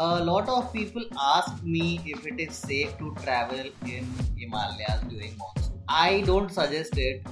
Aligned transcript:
a 0.00 0.24
lot 0.24 0.48
of 0.48 0.72
people 0.72 1.04
ask 1.22 1.62
me 1.62 2.00
if 2.06 2.26
it 2.26 2.40
is 2.40 2.54
safe 2.56 2.96
to 2.98 3.14
travel 3.22 3.66
in 3.84 4.06
Himalayas 4.36 5.02
during 5.10 5.36
monsoon. 5.36 5.78
I 5.88 6.22
don't 6.22 6.50
suggest 6.50 6.96
it. 6.96 7.26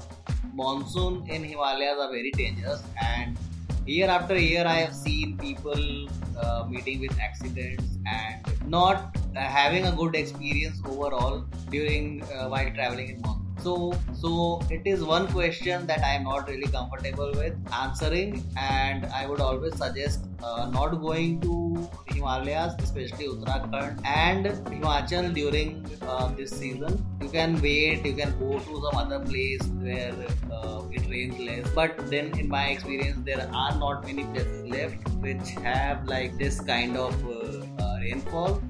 Monsoon 0.52 1.26
in 1.30 1.44
Himalayas 1.44 1.98
are 1.98 2.10
very 2.10 2.30
dangerous, 2.32 2.82
and 3.02 3.38
year 3.86 4.08
after 4.08 4.38
year, 4.38 4.66
I 4.66 4.74
have 4.80 4.94
seen 4.94 5.38
people 5.38 6.08
uh, 6.38 6.66
meeting 6.68 7.00
with 7.00 7.18
accidents 7.18 7.96
and 8.06 8.68
not 8.68 9.16
uh, 9.34 9.40
having 9.40 9.86
a 9.86 9.92
good 9.92 10.14
experience 10.14 10.78
overall 10.84 11.46
during 11.70 12.22
uh, 12.24 12.48
while 12.48 12.70
traveling 12.74 13.08
in 13.08 13.20
monsoon 13.22 13.37
so 13.62 13.94
so 14.14 14.60
it 14.70 14.82
is 14.84 15.02
one 15.02 15.26
question 15.28 15.86
that 15.86 16.02
i 16.04 16.12
am 16.18 16.24
not 16.24 16.48
really 16.48 16.70
comfortable 16.78 17.32
with 17.42 17.54
answering 17.72 18.42
and 18.56 19.06
i 19.06 19.26
would 19.26 19.40
always 19.40 19.74
suggest 19.76 20.26
uh, 20.42 20.70
not 20.72 21.00
going 21.00 21.40
to 21.40 21.88
himalayas 22.06 22.74
especially 22.82 23.26
uttarakhand 23.26 24.00
and 24.04 24.46
himachal 24.72 25.32
during 25.34 25.84
uh, 26.02 26.28
this 26.36 26.50
season. 26.50 27.04
You 27.20 27.28
can 27.28 27.60
wait 27.60 28.04
you 28.04 28.14
can 28.14 28.38
go 28.38 28.58
to 28.58 28.82
some 28.84 28.96
other 29.02 29.20
place 29.20 29.62
where 29.86 30.14
uh, 30.52 30.82
it 30.90 31.08
rains 31.08 31.38
less. 31.38 31.68
But 31.74 32.10
then 32.10 32.38
in 32.38 32.48
my 32.48 32.68
experience 32.68 33.18
there 33.24 33.48
are 33.52 33.74
not 33.78 34.06
many 34.06 34.24
places 34.24 34.66
left 34.66 35.08
which 35.26 35.50
have 35.62 36.06
like 36.06 36.38
this 36.38 36.60
kind 36.60 36.96
of 36.96 37.14
uh, 37.26 37.82
uh, 37.82 37.98
rainfall 38.00 38.62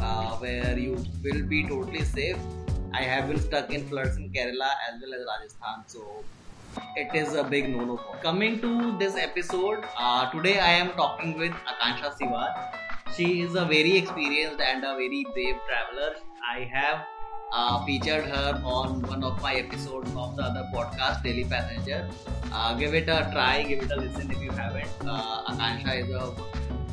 uh, 0.00 0.30
where 0.36 0.78
you 0.78 1.04
will 1.22 1.42
be 1.42 1.66
totally 1.66 2.04
safe 2.04 2.38
I 2.92 3.02
have 3.02 3.28
been 3.28 3.40
stuck 3.40 3.70
in 3.70 3.86
floods 3.88 4.16
in 4.16 4.30
Kerala 4.30 4.70
as 4.88 5.00
well 5.02 5.14
as 5.14 5.26
Rajasthan, 5.30 5.84
so 5.86 6.24
it 6.96 7.14
is 7.14 7.34
a 7.34 7.44
big 7.44 7.68
no-no. 7.68 7.96
Coming 8.22 8.60
to 8.60 8.96
this 8.98 9.16
episode, 9.16 9.84
uh, 9.98 10.30
today 10.30 10.58
I 10.58 10.70
am 10.70 10.92
talking 10.92 11.38
with 11.38 11.52
Akanksha 11.72 12.16
Siwach. 12.18 13.14
She 13.14 13.42
is 13.42 13.54
a 13.54 13.64
very 13.64 13.96
experienced 13.96 14.60
and 14.60 14.84
a 14.84 14.94
very 14.94 15.26
brave 15.34 15.56
traveler. 15.66 16.16
I 16.50 16.60
have 16.72 17.04
uh, 17.52 17.84
featured 17.84 18.24
her 18.24 18.60
on 18.64 19.02
one 19.02 19.22
of 19.22 19.40
my 19.42 19.54
episodes 19.54 20.10
of 20.16 20.36
the 20.36 20.42
other 20.42 20.66
podcast, 20.74 21.22
Daily 21.22 21.44
Passenger. 21.44 22.08
Uh, 22.52 22.74
give 22.74 22.94
it 22.94 23.08
a 23.08 23.28
try, 23.32 23.64
give 23.64 23.82
it 23.82 23.90
a 23.90 23.96
listen 23.96 24.30
if 24.30 24.40
you 24.40 24.50
haven't. 24.50 24.88
Uh, 25.06 25.44
Akanksha 25.44 26.04
is 26.04 26.10
a 26.10 26.32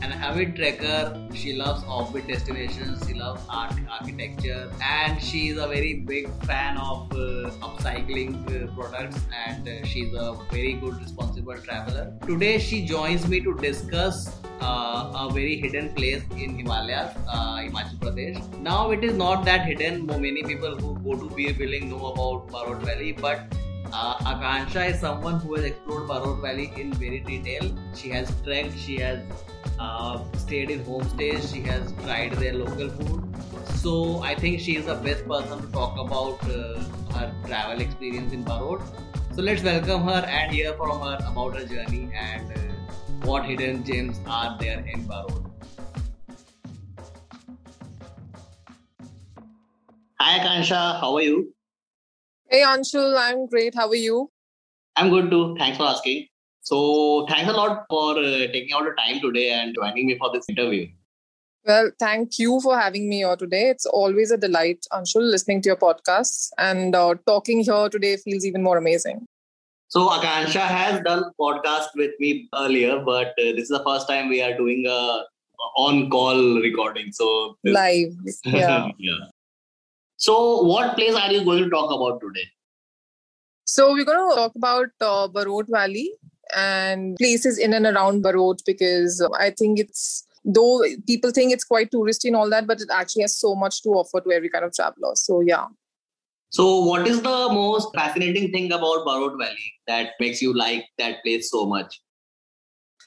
an 0.06 0.14
avid 0.28 0.56
trekker. 0.56 1.36
She 1.42 1.54
loves 1.54 1.84
offbeat 1.84 2.28
destinations. 2.28 3.08
She 3.08 3.14
loves 3.14 3.42
art, 3.50 3.74
architecture, 3.98 4.72
and 4.82 5.22
she 5.22 5.50
is 5.50 5.58
a 5.58 5.68
very 5.68 5.94
big 6.12 6.30
fan 6.44 6.78
of 6.78 7.12
uh, 7.12 7.50
upcycling 7.68 8.34
uh, 8.50 8.72
products. 8.76 9.20
And 9.46 9.68
uh, 9.68 9.86
she's 9.86 10.14
a 10.14 10.38
very 10.52 10.74
good, 10.74 11.02
responsible 11.02 11.58
traveler. 11.58 12.14
Today, 12.28 12.60
she 12.60 12.86
joins 12.86 13.28
me 13.28 13.42
to 13.42 13.56
discuss 13.56 14.38
uh, 14.62 15.24
a 15.24 15.30
very 15.34 15.58
hidden 15.58 15.94
place 15.94 16.24
in 16.32 16.58
Himalayas, 16.60 17.16
uh, 17.28 17.58
Himachal 17.66 18.00
Pradesh. 18.00 18.42
Now, 18.60 18.92
it 18.92 19.04
is 19.04 19.14
not 19.26 19.46
that 19.46 19.66
hidden. 19.66 20.06
Many 20.06 20.44
people 20.44 20.78
who 20.78 20.98
go 21.00 21.20
to 21.28 21.36
Bir 21.36 21.86
know 21.86 22.08
about 22.14 22.48
Barot 22.50 22.82
Valley, 22.84 23.12
but 23.12 23.56
uh, 23.96 24.18
Akanksha 24.32 24.90
is 24.92 25.00
someone 25.00 25.40
who 25.40 25.56
has 25.56 25.64
explored 25.64 26.08
Barot 26.10 26.42
Valley 26.42 26.72
in 26.76 26.94
very 26.94 27.20
detail. 27.20 27.72
She 27.96 28.10
has 28.10 28.32
trekked, 28.44 28.78
she 28.78 28.98
has 28.98 29.20
uh, 29.80 30.20
stayed 30.38 30.70
in 30.70 30.84
homestays, 30.84 31.54
she 31.54 31.62
has 31.62 31.94
tried 32.04 32.34
their 32.34 32.54
local 32.54 32.90
food. 32.90 33.24
So 33.84 34.22
I 34.22 34.36
think 34.36 34.60
she 34.60 34.76
is 34.76 34.86
the 34.86 34.96
best 34.96 35.26
person 35.28 35.62
to 35.62 35.72
talk 35.72 35.98
about 35.98 36.44
uh, 36.50 36.84
her 37.16 37.34
travel 37.48 37.80
experience 37.82 38.34
in 38.34 38.44
Barot. 38.44 38.82
So 39.34 39.42
let's 39.42 39.64
welcome 39.64 40.04
her 40.04 40.26
and 40.28 40.52
hear 40.52 40.74
from 40.74 41.00
her 41.00 41.18
about 41.32 41.56
her 41.58 41.66
journey 41.66 42.10
and 42.14 42.52
uh, 42.52 43.26
what 43.26 43.46
hidden 43.46 43.84
gems 43.86 44.20
are 44.28 44.58
there 44.60 44.80
in 44.80 45.08
Barot. 45.08 45.42
Hi 50.20 50.40
Akanksha, 50.40 51.00
how 51.00 51.16
are 51.16 51.22
you? 51.22 51.55
Hey 52.48 52.62
Anshul, 52.62 53.18
I'm 53.18 53.48
great. 53.48 53.74
How 53.74 53.90
are 53.90 53.96
you? 53.96 54.30
I'm 54.96 55.10
good 55.10 55.32
too. 55.32 55.56
Thanks 55.58 55.78
for 55.78 55.86
asking. 55.86 56.28
So, 56.62 57.26
thanks 57.28 57.50
a 57.50 57.54
lot 57.54 57.86
for 57.90 58.18
uh, 58.18 58.48
taking 58.54 58.74
out 58.74 58.86
the 58.86 58.94
time 58.98 59.20
today 59.20 59.50
and 59.52 59.74
joining 59.74 60.08
me 60.08 60.18
for 60.18 60.32
this 60.32 60.46
interview. 60.48 60.88
Well, 61.66 61.90
thank 62.00 62.38
you 62.38 62.62
for 62.62 62.80
having 62.80 63.10
me 63.10 63.18
here 63.18 63.36
today. 63.36 63.70
It's 63.70 63.88
always 63.88 64.30
a 64.30 64.38
delight, 64.38 64.86
Anshul, 64.94 65.30
listening 65.30 65.62
to 65.64 65.70
your 65.70 65.76
podcasts. 65.76 66.50
And 66.60 66.96
uh, 66.96 67.16
talking 67.26 67.62
here 67.64 67.90
today 67.90 68.18
feels 68.18 68.46
even 68.46 68.62
more 68.62 68.78
amazing. 68.78 69.26
So, 69.88 70.10
Akanksha 70.10 70.68
has 70.68 71.02
done 71.04 71.24
podcast 71.40 71.88
with 71.96 72.12
me 72.20 72.48
earlier, 72.56 73.00
but 73.00 73.30
uh, 73.30 73.54
this 73.56 73.64
is 73.64 73.70
the 73.70 73.84
first 73.84 74.08
time 74.08 74.30
we 74.30 74.42
are 74.44 74.56
doing 74.56 74.86
a 74.88 75.24
on-call 75.78 76.62
recording. 76.62 77.12
So 77.12 77.58
this... 77.64 77.74
live, 77.74 78.14
yeah. 78.46 78.90
yeah. 78.98 79.18
So, 80.18 80.64
what 80.64 80.96
place 80.96 81.16
are 81.16 81.32
you 81.32 81.44
going 81.44 81.64
to 81.64 81.70
talk 81.70 81.92
about 81.92 82.22
today? 82.22 82.48
So, 83.66 83.94
we're 83.94 84.06
going 84.06 84.30
to 84.30 84.36
talk 84.36 84.54
about 84.56 84.88
uh, 85.02 85.28
Barot 85.28 85.66
Valley, 85.70 86.12
and 86.56 87.16
places 87.18 87.58
in 87.58 87.74
and 87.74 87.86
around 87.86 88.24
Barot 88.24 88.60
because 88.66 89.26
I 89.40 89.50
think 89.52 89.80
it's 89.80 90.26
though 90.44 90.84
people 91.08 91.32
think 91.32 91.52
it's 91.52 91.64
quite 91.64 91.92
touristy 91.92 92.26
and 92.26 92.36
all 92.36 92.50
that, 92.50 92.68
but 92.68 92.82
it 92.82 92.90
actually 92.92 93.24
has 93.24 93.38
so 93.38 93.56
much 93.56 93.82
to 93.84 93.90
offer 93.90 94.22
to 94.22 94.32
every 94.32 94.50
kind 94.50 94.66
of 94.66 94.74
traveler. 94.74 95.12
So 95.16 95.42
yeah. 95.42 95.66
So 96.50 96.84
what 96.84 97.08
is 97.08 97.22
the 97.22 97.50
most 97.52 97.94
fascinating 97.96 98.52
thing 98.52 98.72
about 98.72 99.06
Barot 99.06 99.38
Valley 99.38 99.74
that 99.88 100.12
makes 100.20 100.42
you 100.42 100.54
like 100.56 100.86
that 100.98 101.24
place 101.24 101.52
so 101.52 101.66
much? 101.66 102.02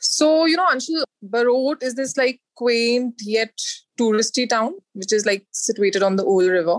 So, 0.01 0.45
you 0.45 0.57
know, 0.57 0.67
Anshul, 0.67 1.03
Barot 1.25 1.83
is 1.83 1.95
this 1.95 2.17
like 2.17 2.41
quaint 2.57 3.15
yet 3.21 3.57
touristy 3.99 4.49
town, 4.49 4.75
which 4.93 5.13
is 5.13 5.25
like 5.25 5.47
situated 5.53 6.03
on 6.03 6.17
the 6.17 6.25
Uhl 6.25 6.51
River. 6.51 6.79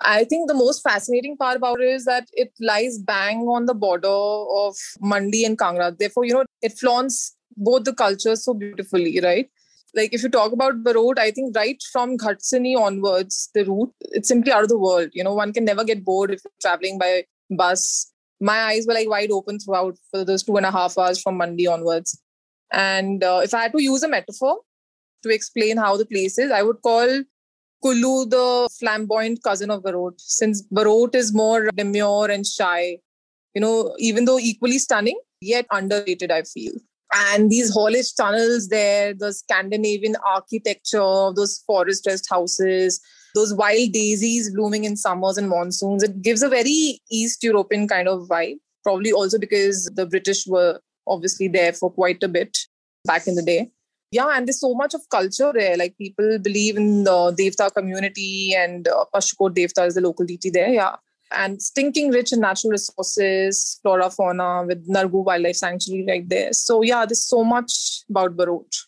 I 0.00 0.24
think 0.24 0.48
the 0.48 0.54
most 0.54 0.82
fascinating 0.82 1.36
part 1.36 1.56
about 1.56 1.80
it 1.80 1.88
is 1.88 2.04
that 2.04 2.28
it 2.32 2.52
lies 2.60 2.98
bang 2.98 3.40
on 3.48 3.66
the 3.66 3.74
border 3.74 4.08
of 4.08 4.76
Mandi 5.00 5.44
and 5.44 5.58
Kangra. 5.58 5.96
Therefore, 5.96 6.24
you 6.24 6.34
know, 6.34 6.44
it 6.62 6.78
flaunts 6.78 7.34
both 7.56 7.84
the 7.84 7.94
cultures 7.94 8.44
so 8.44 8.52
beautifully, 8.52 9.20
right? 9.20 9.48
Like 9.94 10.12
if 10.12 10.22
you 10.22 10.28
talk 10.28 10.52
about 10.52 10.84
Barot, 10.84 11.18
I 11.18 11.30
think 11.30 11.56
right 11.56 11.82
from 11.90 12.18
Ghatsani 12.18 12.76
onwards, 12.78 13.48
the 13.54 13.64
route, 13.64 13.94
it's 14.00 14.28
simply 14.28 14.52
out 14.52 14.62
of 14.62 14.68
the 14.68 14.78
world. 14.78 15.08
You 15.14 15.24
know, 15.24 15.32
one 15.32 15.54
can 15.54 15.64
never 15.64 15.84
get 15.84 16.04
bored 16.04 16.30
if 16.30 16.42
you're 16.44 16.52
traveling 16.60 16.98
by 16.98 17.24
bus. 17.50 18.12
My 18.38 18.58
eyes 18.64 18.86
were 18.86 18.92
like 18.92 19.08
wide 19.08 19.30
open 19.30 19.58
throughout 19.58 19.96
for 20.10 20.24
those 20.24 20.42
two 20.42 20.56
and 20.58 20.66
a 20.66 20.70
half 20.70 20.98
hours 20.98 21.22
from 21.22 21.38
Mandi 21.38 21.66
onwards. 21.66 22.20
And 22.70 23.24
uh, 23.24 23.40
if 23.42 23.54
I 23.54 23.62
had 23.62 23.72
to 23.72 23.82
use 23.82 24.02
a 24.02 24.08
metaphor 24.08 24.60
to 25.22 25.30
explain 25.30 25.78
how 25.78 25.96
the 25.96 26.04
place 26.04 26.38
is, 26.38 26.50
I 26.50 26.62
would 26.62 26.82
call 26.82 27.22
Kullu 27.82 28.28
the 28.28 28.68
flamboyant 28.78 29.42
cousin 29.42 29.70
of 29.70 29.82
Barot, 29.82 30.14
since 30.18 30.62
Barot 30.72 31.14
is 31.14 31.34
more 31.34 31.70
demure 31.74 32.30
and 32.30 32.46
shy, 32.46 32.98
you 33.54 33.60
know, 33.60 33.94
even 33.98 34.24
though 34.24 34.38
equally 34.38 34.78
stunning, 34.78 35.18
yet 35.40 35.66
underrated, 35.70 36.30
I 36.30 36.42
feel. 36.42 36.72
And 37.14 37.50
these 37.50 37.72
haulage 37.72 38.14
tunnels 38.14 38.68
there, 38.68 39.14
the 39.14 39.32
Scandinavian 39.32 40.16
architecture, 40.26 41.32
those 41.34 41.62
forest 41.66 42.04
dressed 42.04 42.26
houses, 42.28 43.00
those 43.34 43.54
wild 43.54 43.92
daisies 43.92 44.52
blooming 44.54 44.84
in 44.84 44.96
summers 44.96 45.38
and 45.38 45.48
monsoons, 45.48 46.02
it 46.02 46.20
gives 46.22 46.42
a 46.42 46.48
very 46.48 47.00
East 47.10 47.44
European 47.44 47.86
kind 47.86 48.08
of 48.08 48.28
vibe. 48.28 48.56
Probably 48.82 49.12
also 49.12 49.38
because 49.38 49.90
the 49.94 50.06
British 50.06 50.46
were 50.46 50.80
obviously 51.06 51.48
there 51.48 51.72
for 51.72 51.90
quite 51.90 52.22
a 52.22 52.28
bit 52.28 52.56
back 53.04 53.26
in 53.26 53.36
the 53.36 53.42
day 53.42 53.70
yeah 54.10 54.36
and 54.36 54.46
there's 54.46 54.60
so 54.60 54.74
much 54.74 54.94
of 54.94 55.00
culture 55.10 55.52
there 55.54 55.76
like 55.76 55.96
people 55.98 56.38
believe 56.38 56.76
in 56.76 57.04
the 57.04 57.34
devta 57.38 57.72
community 57.72 58.54
and 58.54 58.88
uh, 58.88 59.04
pashukot 59.14 59.54
devta 59.54 59.86
is 59.86 59.94
the 59.94 60.00
local 60.00 60.24
deity 60.24 60.50
there 60.50 60.68
yeah 60.68 60.96
and 61.32 61.60
stinking 61.60 62.10
rich 62.10 62.32
in 62.32 62.40
natural 62.40 62.70
resources 62.70 63.78
flora 63.82 64.10
fauna 64.10 64.64
with 64.66 64.88
nargu 64.88 65.24
wildlife 65.30 65.56
sanctuary 65.56 66.04
right 66.08 66.28
there 66.28 66.52
so 66.52 66.82
yeah 66.82 67.04
there's 67.04 67.24
so 67.24 67.42
much 67.44 68.04
about 68.10 68.36
barot 68.36 68.84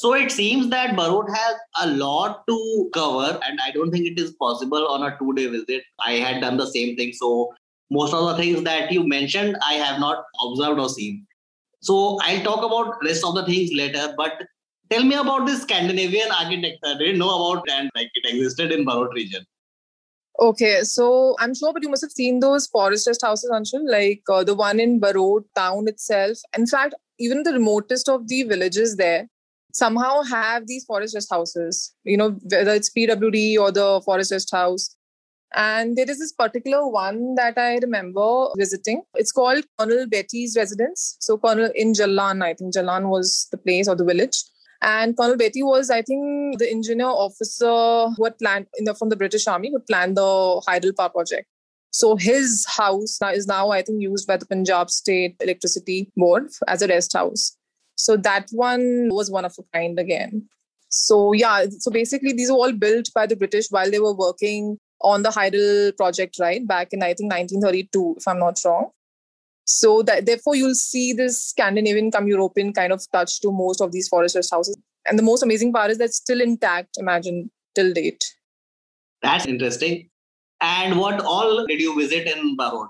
so 0.00 0.14
it 0.14 0.32
seems 0.32 0.70
that 0.70 0.96
Barot 0.96 1.28
has 1.28 1.56
a 1.82 1.88
lot 1.88 2.46
to 2.46 2.90
cover, 2.94 3.38
and 3.46 3.60
I 3.60 3.70
don't 3.70 3.90
think 3.90 4.06
it 4.06 4.18
is 4.18 4.30
possible 4.32 4.86
on 4.88 5.02
a 5.02 5.14
two 5.18 5.34
day 5.34 5.46
visit. 5.46 5.82
I 6.02 6.12
had 6.12 6.40
done 6.40 6.56
the 6.56 6.70
same 6.70 6.96
thing. 6.96 7.12
So 7.12 7.52
most 7.90 8.14
of 8.14 8.24
the 8.24 8.36
things 8.38 8.62
that 8.62 8.90
you 8.90 9.06
mentioned, 9.06 9.58
I 9.62 9.74
have 9.74 10.00
not 10.00 10.24
observed 10.42 10.80
or 10.80 10.88
seen. 10.88 11.26
So 11.80 12.18
I'll 12.22 12.42
talk 12.42 12.64
about 12.64 13.02
rest 13.04 13.24
of 13.24 13.34
the 13.34 13.44
things 13.44 13.72
later. 13.72 14.14
But 14.16 14.42
tell 14.90 15.04
me 15.04 15.14
about 15.14 15.46
this 15.46 15.62
Scandinavian 15.62 16.30
architecture. 16.30 16.78
I 16.84 16.98
didn't 16.98 17.18
know 17.18 17.34
about 17.52 17.68
and 17.70 17.90
like 17.94 18.10
it 18.14 18.32
existed 18.32 18.72
in 18.72 18.84
Barot 18.84 19.12
region. 19.14 19.44
Okay, 20.40 20.82
so 20.84 21.36
I'm 21.38 21.54
sure, 21.54 21.72
but 21.72 21.82
you 21.82 21.90
must 21.90 22.02
have 22.02 22.12
seen 22.12 22.40
those 22.40 22.66
forest 22.66 23.06
rest 23.06 23.20
houses, 23.22 23.50
Anshul, 23.52 23.90
like 23.90 24.22
uh, 24.30 24.42
the 24.42 24.54
one 24.54 24.80
in 24.80 24.98
Barot 24.98 25.44
town 25.54 25.86
itself. 25.86 26.38
In 26.56 26.66
fact, 26.66 26.94
even 27.18 27.42
the 27.42 27.52
remotest 27.52 28.08
of 28.08 28.26
the 28.26 28.44
villages 28.44 28.96
there 28.96 29.28
somehow 29.72 30.22
have 30.22 30.66
these 30.66 30.84
forest 30.84 31.14
rest 31.14 31.28
houses. 31.30 31.94
You 32.04 32.16
know, 32.16 32.30
whether 32.50 32.72
it's 32.72 32.90
PWD 32.90 33.58
or 33.58 33.70
the 33.70 34.00
forest 34.04 34.32
rest 34.32 34.50
house. 34.50 34.96
And 35.54 35.96
there 35.96 36.08
is 36.08 36.18
this 36.18 36.32
particular 36.32 36.88
one 36.88 37.34
that 37.34 37.58
I 37.58 37.78
remember 37.78 38.48
visiting. 38.56 39.02
It's 39.14 39.32
called 39.32 39.64
Colonel 39.78 40.06
Batty's 40.08 40.54
residence. 40.56 41.16
So 41.20 41.38
Colonel 41.38 41.70
in 41.74 41.92
Jalan, 41.92 42.44
I 42.44 42.54
think 42.54 42.74
Jalan 42.74 43.08
was 43.08 43.48
the 43.50 43.58
place 43.58 43.88
or 43.88 43.96
the 43.96 44.04
village. 44.04 44.44
And 44.82 45.16
Colonel 45.16 45.36
Batty 45.36 45.62
was, 45.62 45.90
I 45.90 46.02
think, 46.02 46.58
the 46.58 46.70
engineer 46.70 47.08
officer 47.08 47.66
who 48.16 48.24
had 48.24 48.38
planned 48.38 48.66
from 48.98 49.08
the 49.10 49.16
British 49.16 49.46
Army 49.46 49.70
who 49.70 49.80
planned 49.80 50.16
the 50.16 50.62
Hydel 50.66 50.96
Power 50.96 51.10
project. 51.10 51.48
So 51.90 52.16
his 52.16 52.64
house 52.66 53.18
is 53.34 53.46
now, 53.46 53.70
I 53.70 53.82
think, 53.82 54.00
used 54.00 54.26
by 54.26 54.36
the 54.36 54.46
Punjab 54.46 54.88
State 54.88 55.36
Electricity 55.40 56.10
Board 56.16 56.48
as 56.68 56.80
a 56.80 56.86
rest 56.86 57.12
house. 57.12 57.56
So 57.96 58.16
that 58.18 58.48
one 58.52 59.08
was 59.10 59.30
one 59.30 59.44
of 59.44 59.54
a 59.58 59.76
kind 59.76 59.98
again. 59.98 60.48
So 60.88 61.32
yeah, 61.32 61.66
so 61.78 61.90
basically 61.90 62.32
these 62.32 62.50
were 62.50 62.56
all 62.56 62.72
built 62.72 63.10
by 63.14 63.26
the 63.26 63.36
British 63.36 63.66
while 63.70 63.90
they 63.90 64.00
were 64.00 64.14
working 64.14 64.78
on 65.02 65.22
the 65.22 65.30
Hydel 65.30 65.96
project, 65.96 66.38
right? 66.38 66.66
Back 66.66 66.88
in 66.92 67.02
I 67.02 67.14
think 67.14 67.32
1932, 67.32 68.16
if 68.18 68.28
I'm 68.28 68.38
not 68.38 68.58
wrong. 68.64 68.90
So 69.64 70.02
that 70.02 70.26
therefore 70.26 70.56
you'll 70.56 70.74
see 70.74 71.12
this 71.12 71.42
Scandinavian 71.42 72.10
come 72.10 72.26
European 72.26 72.72
kind 72.72 72.92
of 72.92 73.04
touch 73.12 73.40
to 73.40 73.52
most 73.52 73.80
of 73.80 73.92
these 73.92 74.08
foresters' 74.08 74.50
houses. 74.50 74.76
And 75.06 75.18
the 75.18 75.22
most 75.22 75.42
amazing 75.42 75.72
part 75.72 75.90
is 75.90 75.98
that's 75.98 76.16
still 76.16 76.40
intact, 76.40 76.96
imagine, 76.98 77.50
till 77.74 77.92
date. 77.92 78.22
That's 79.22 79.46
interesting. 79.46 80.08
And 80.60 80.98
what 80.98 81.20
all 81.20 81.64
did 81.66 81.80
you 81.80 81.96
visit 81.96 82.26
in 82.26 82.56
Barot? 82.56 82.88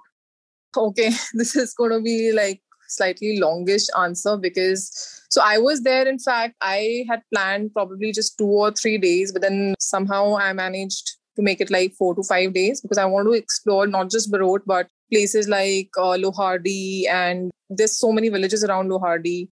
Okay, 0.76 1.10
this 1.34 1.54
is 1.54 1.74
going 1.74 1.92
to 1.92 2.00
be 2.00 2.32
like 2.32 2.60
slightly 2.88 3.38
longish 3.38 3.86
answer 3.96 4.36
because 4.36 5.22
so 5.28 5.40
I 5.44 5.58
was 5.58 5.82
there. 5.82 6.08
In 6.08 6.18
fact, 6.18 6.56
I 6.60 7.04
had 7.08 7.22
planned 7.32 7.72
probably 7.72 8.12
just 8.12 8.36
two 8.36 8.46
or 8.46 8.72
three 8.72 8.98
days, 8.98 9.32
but 9.32 9.42
then 9.42 9.74
somehow 9.78 10.36
I 10.36 10.52
managed 10.52 11.12
to 11.36 11.42
make 11.42 11.60
it 11.60 11.70
like 11.70 11.92
four 11.94 12.14
to 12.14 12.22
five 12.22 12.52
days 12.52 12.80
because 12.80 12.98
I 12.98 13.04
want 13.04 13.26
to 13.28 13.32
explore 13.32 13.86
not 13.86 14.10
just 14.10 14.30
Barot 14.32 14.60
but 14.66 14.88
places 15.12 15.48
like 15.48 15.88
uh, 15.98 16.16
Lohardi 16.24 17.08
and 17.08 17.50
there's 17.68 17.98
so 17.98 18.12
many 18.12 18.28
villages 18.28 18.64
around 18.64 18.90
Lohardi. 18.90 19.48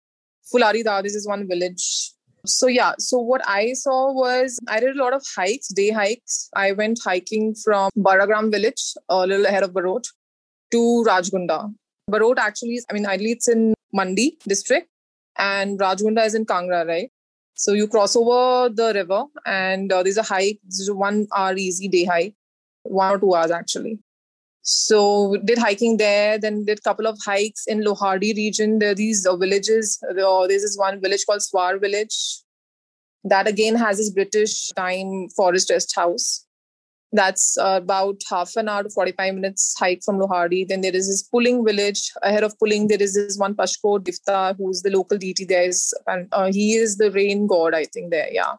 Fulari 0.54 0.84
Dadis 0.84 1.16
is 1.16 1.28
one 1.28 1.48
village. 1.48 2.12
So 2.46 2.68
yeah, 2.68 2.94
so 2.98 3.20
what 3.20 3.42
I 3.48 3.74
saw 3.74 4.12
was 4.14 4.60
I 4.68 4.80
did 4.80 4.96
a 4.96 5.00
lot 5.00 5.14
of 5.14 5.24
hikes, 5.36 5.68
day 5.68 5.92
hikes. 5.92 6.50
I 6.56 6.72
went 6.72 7.00
hiking 7.04 7.56
from 7.56 7.92
Baragram 7.98 8.52
village, 8.52 8.94
a 9.10 9.28
little 9.28 9.46
ahead 9.46 9.64
of 9.64 9.72
Barot, 9.72 10.08
to 10.72 11.06
Rajgunda. 11.08 11.74
Barot 12.10 12.38
actually 12.38 12.76
is, 12.76 12.86
I 12.90 12.94
mean, 12.94 13.06
ideally 13.06 13.32
it's 13.32 13.50
in 13.50 13.74
Mandi 13.94 14.38
district 14.48 14.88
and 15.38 15.80
Rajgunda 15.80 16.26
is 16.26 16.36
in 16.36 16.46
Kangra, 16.46 16.88
right? 16.88 17.12
So 17.58 17.74
you 17.74 17.88
cross 17.88 18.16
over 18.16 18.70
the 18.70 18.94
river 18.94 19.26
and 19.46 19.92
uh, 19.92 20.04
there's 20.04 20.18
a 20.18 20.24
hike, 20.24 20.60
there's 20.64 20.90
a 20.90 20.96
one 20.96 21.28
hour 21.36 21.56
easy 21.56 21.88
day 21.88 22.06
hike, 22.06 22.36
one 22.84 23.12
or 23.12 23.20
two 23.20 23.34
hours 23.34 23.52
actually. 23.52 24.00
So 24.62 25.38
did 25.44 25.58
hiking 25.58 25.98
there, 25.98 26.38
then 26.38 26.66
did 26.66 26.84
couple 26.84 27.08
of 27.08 27.18
hikes 27.26 27.66
in 27.68 27.84
Lohardi 27.84 28.36
region. 28.36 28.80
There 28.80 28.92
are 28.92 28.96
these 28.96 29.26
uh, 29.26 29.36
villages. 29.36 29.98
Uh, 30.08 30.46
there's 30.46 30.62
this 30.62 30.78
one 30.78 31.02
village 31.02 31.26
called 31.26 31.42
Swar 31.42 31.80
village. 31.80 32.42
That 33.24 33.48
again 33.48 33.76
has 33.76 33.98
this 33.98 34.12
British 34.12 34.70
time 34.70 35.30
forest 35.30 35.70
rest 35.72 35.96
house. 35.96 36.47
That's 37.14 37.58
about 37.60 38.22
half 38.30 38.56
an 38.58 38.68
hour 38.68 38.84
to 38.84 38.90
45 38.90 39.36
minutes 39.36 39.76
hike 39.80 40.02
from 40.04 40.20
Lohardi. 40.20 40.68
Then 40.68 40.82
there 40.82 40.96
is 40.96 41.08
this 41.08 41.24
Puling 41.24 41.66
village. 41.66 42.12
Ahead 42.22 42.44
of 42.44 42.58
Puling, 42.60 42.88
there 42.88 43.02
is 43.02 43.16
this 43.16 43.38
one 43.38 43.56
Pashko 43.56 44.00
Divta, 44.00 44.58
who's 44.58 44.82
the 44.82 44.90
local 44.90 45.18
deity 45.18 45.46
there. 45.46 45.70
Is, 45.70 45.94
and 46.06 46.28
uh, 46.34 46.52
he 46.52 46.76
is 46.76 46.98
the 46.98 47.12
rain 47.12 47.48
god, 47.48 47.74
I 47.74 47.86
think, 47.86 48.12
there. 48.12 48.28
Yeah. 48.32 48.56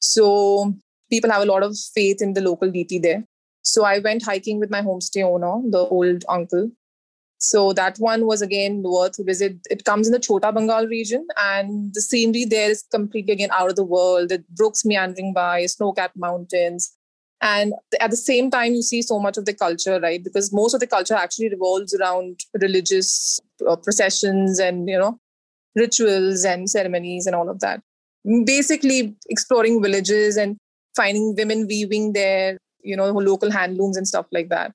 So 0.00 0.74
people 1.08 1.30
have 1.30 1.42
a 1.42 1.46
lot 1.46 1.62
of 1.62 1.76
faith 1.94 2.20
in 2.20 2.32
the 2.32 2.40
local 2.40 2.70
deity 2.70 2.98
there. 2.98 3.24
So 3.62 3.84
I 3.84 4.00
went 4.00 4.24
hiking 4.24 4.58
with 4.58 4.70
my 4.70 4.82
homestay 4.82 5.22
owner, 5.22 5.62
the 5.70 5.78
old 5.78 6.24
uncle. 6.28 6.70
So 7.38 7.72
that 7.74 7.98
one 7.98 8.26
was 8.26 8.42
again 8.42 8.82
worth 8.82 9.24
visit. 9.24 9.58
It 9.70 9.84
comes 9.84 10.06
in 10.06 10.12
the 10.12 10.18
Chota 10.18 10.52
Bhangal 10.52 10.88
region, 10.88 11.26
and 11.36 11.92
the 11.94 12.00
scenery 12.00 12.44
there 12.44 12.70
is 12.70 12.84
completely 12.90 13.34
again 13.34 13.50
out 13.52 13.70
of 13.70 13.76
the 13.76 13.84
world. 13.84 14.30
The 14.30 14.42
brooks 14.50 14.84
meandering 14.84 15.32
by, 15.32 15.66
snow-capped 15.66 16.16
mountains, 16.16 16.92
and 17.44 17.74
at 18.00 18.10
the 18.10 18.16
same 18.16 18.50
time 18.50 18.72
you 18.74 18.82
see 18.82 19.02
so 19.02 19.18
much 19.20 19.36
of 19.36 19.44
the 19.44 19.52
culture 19.52 20.00
right? 20.00 20.24
Because 20.24 20.52
most 20.52 20.74
of 20.74 20.80
the 20.80 20.86
culture 20.86 21.14
actually 21.14 21.50
revolves 21.50 21.94
around 21.94 22.40
religious 22.60 23.38
uh, 23.68 23.76
processions 23.76 24.58
and 24.58 24.88
you 24.88 24.98
know 24.98 25.18
rituals 25.76 26.44
and 26.44 26.70
ceremonies 26.70 27.26
and 27.26 27.36
all 27.36 27.50
of 27.50 27.60
that. 27.60 27.82
Basically 28.44 29.14
exploring 29.28 29.82
villages 29.82 30.38
and 30.38 30.56
finding 30.96 31.34
women 31.36 31.66
weaving 31.66 32.14
their 32.14 32.56
you 32.82 32.96
know 32.96 33.10
local 33.10 33.50
handlooms 33.50 33.98
and 33.98 34.08
stuff 34.08 34.26
like 34.32 34.48
that. 34.48 34.72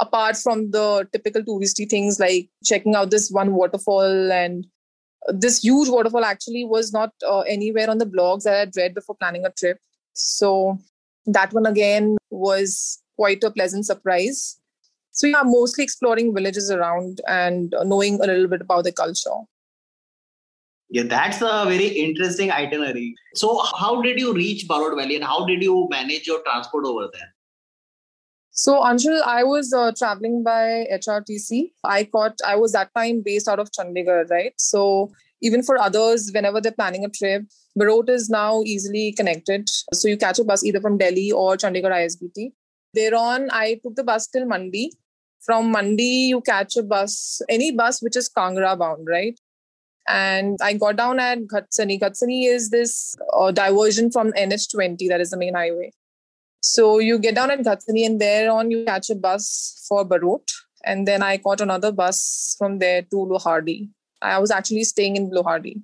Apart 0.00 0.36
from 0.36 0.70
the 0.70 1.08
typical 1.12 1.42
touristy 1.42 1.88
things 1.88 2.20
like 2.20 2.48
checking 2.64 2.94
out 2.94 3.10
this 3.10 3.30
one 3.30 3.54
waterfall 3.54 4.32
and 4.32 4.66
this 5.28 5.62
huge 5.62 5.88
waterfall 5.88 6.24
actually 6.24 6.64
was 6.64 6.92
not 6.92 7.12
uh, 7.26 7.40
anywhere 7.40 7.88
on 7.88 7.98
the 7.98 8.06
blogs 8.06 8.44
that 8.44 8.60
I'd 8.60 8.76
read 8.76 8.94
before 8.94 9.16
planning 9.16 9.44
a 9.44 9.50
trip. 9.50 9.78
So 10.14 10.78
that 11.34 11.52
one 11.52 11.66
again 11.66 12.16
was 12.30 13.02
quite 13.16 13.42
a 13.44 13.50
pleasant 13.50 13.86
surprise. 13.86 14.58
So 15.12 15.28
we 15.28 15.34
are 15.34 15.44
mostly 15.44 15.84
exploring 15.84 16.34
villages 16.34 16.70
around 16.70 17.20
and 17.26 17.74
knowing 17.84 18.20
a 18.20 18.26
little 18.26 18.46
bit 18.46 18.62
about 18.62 18.84
the 18.84 18.92
culture. 18.92 19.40
Yeah, 20.92 21.04
that's 21.04 21.40
a 21.40 21.64
very 21.66 21.86
interesting 21.86 22.50
itinerary. 22.50 23.14
So, 23.34 23.62
how 23.78 24.02
did 24.02 24.18
you 24.18 24.34
reach 24.34 24.66
Barot 24.66 24.96
Valley 24.96 25.14
and 25.14 25.24
how 25.24 25.46
did 25.46 25.62
you 25.62 25.86
manage 25.88 26.26
your 26.26 26.42
transport 26.42 26.84
over 26.84 27.08
there? 27.12 27.32
So, 28.50 28.80
Anshul, 28.80 29.22
I 29.22 29.44
was 29.44 29.72
uh, 29.72 29.92
traveling 29.96 30.42
by 30.42 30.86
HRTC. 30.92 31.70
I 31.84 32.02
got, 32.02 32.36
I 32.44 32.56
was 32.56 32.72
that 32.72 32.90
time 32.96 33.22
based 33.24 33.46
out 33.46 33.60
of 33.60 33.70
Chandigarh, 33.70 34.28
right? 34.30 34.52
So, 34.58 35.12
even 35.42 35.62
for 35.62 35.78
others, 35.78 36.30
whenever 36.34 36.60
they're 36.60 36.72
planning 36.72 37.04
a 37.04 37.08
trip, 37.08 37.44
Barot 37.78 38.08
is 38.08 38.28
now 38.28 38.62
easily 38.62 39.12
connected. 39.12 39.68
So 39.92 40.08
you 40.08 40.16
catch 40.16 40.38
a 40.38 40.44
bus 40.44 40.64
either 40.64 40.80
from 40.80 40.98
Delhi 40.98 41.32
or 41.32 41.56
Chandigarh 41.56 41.92
ISBT. 41.92 42.52
Thereon, 42.94 43.48
I 43.52 43.80
took 43.82 43.94
the 43.94 44.04
bus 44.04 44.26
till 44.26 44.46
Mandi. 44.46 44.92
From 45.42 45.70
Mandi, 45.70 46.28
you 46.32 46.40
catch 46.40 46.76
a 46.76 46.82
bus, 46.82 47.40
any 47.48 47.70
bus 47.70 48.02
which 48.02 48.16
is 48.16 48.28
Kangra 48.28 48.78
bound, 48.78 49.06
right? 49.08 49.38
And 50.08 50.58
I 50.60 50.74
got 50.74 50.96
down 50.96 51.20
at 51.20 51.38
Ghatsani. 51.40 52.00
Ghatsani 52.00 52.46
is 52.46 52.70
this 52.70 53.16
uh, 53.32 53.50
diversion 53.52 54.10
from 54.10 54.32
NH20, 54.32 55.08
that 55.08 55.20
is 55.20 55.30
the 55.30 55.36
main 55.36 55.54
highway. 55.54 55.92
So 56.62 56.98
you 56.98 57.18
get 57.18 57.36
down 57.36 57.50
at 57.50 57.60
Ghatsani 57.60 58.04
and 58.04 58.20
thereon 58.20 58.70
you 58.70 58.84
catch 58.84 59.08
a 59.08 59.14
bus 59.14 59.86
for 59.88 60.04
Barot. 60.04 60.46
And 60.84 61.06
then 61.06 61.22
I 61.22 61.38
caught 61.38 61.60
another 61.60 61.92
bus 61.92 62.56
from 62.58 62.78
there 62.78 63.02
to 63.02 63.16
Lohardi. 63.16 63.88
I 64.22 64.38
was 64.38 64.50
actually 64.50 64.84
staying 64.84 65.16
in 65.16 65.30
Lohardi. 65.30 65.80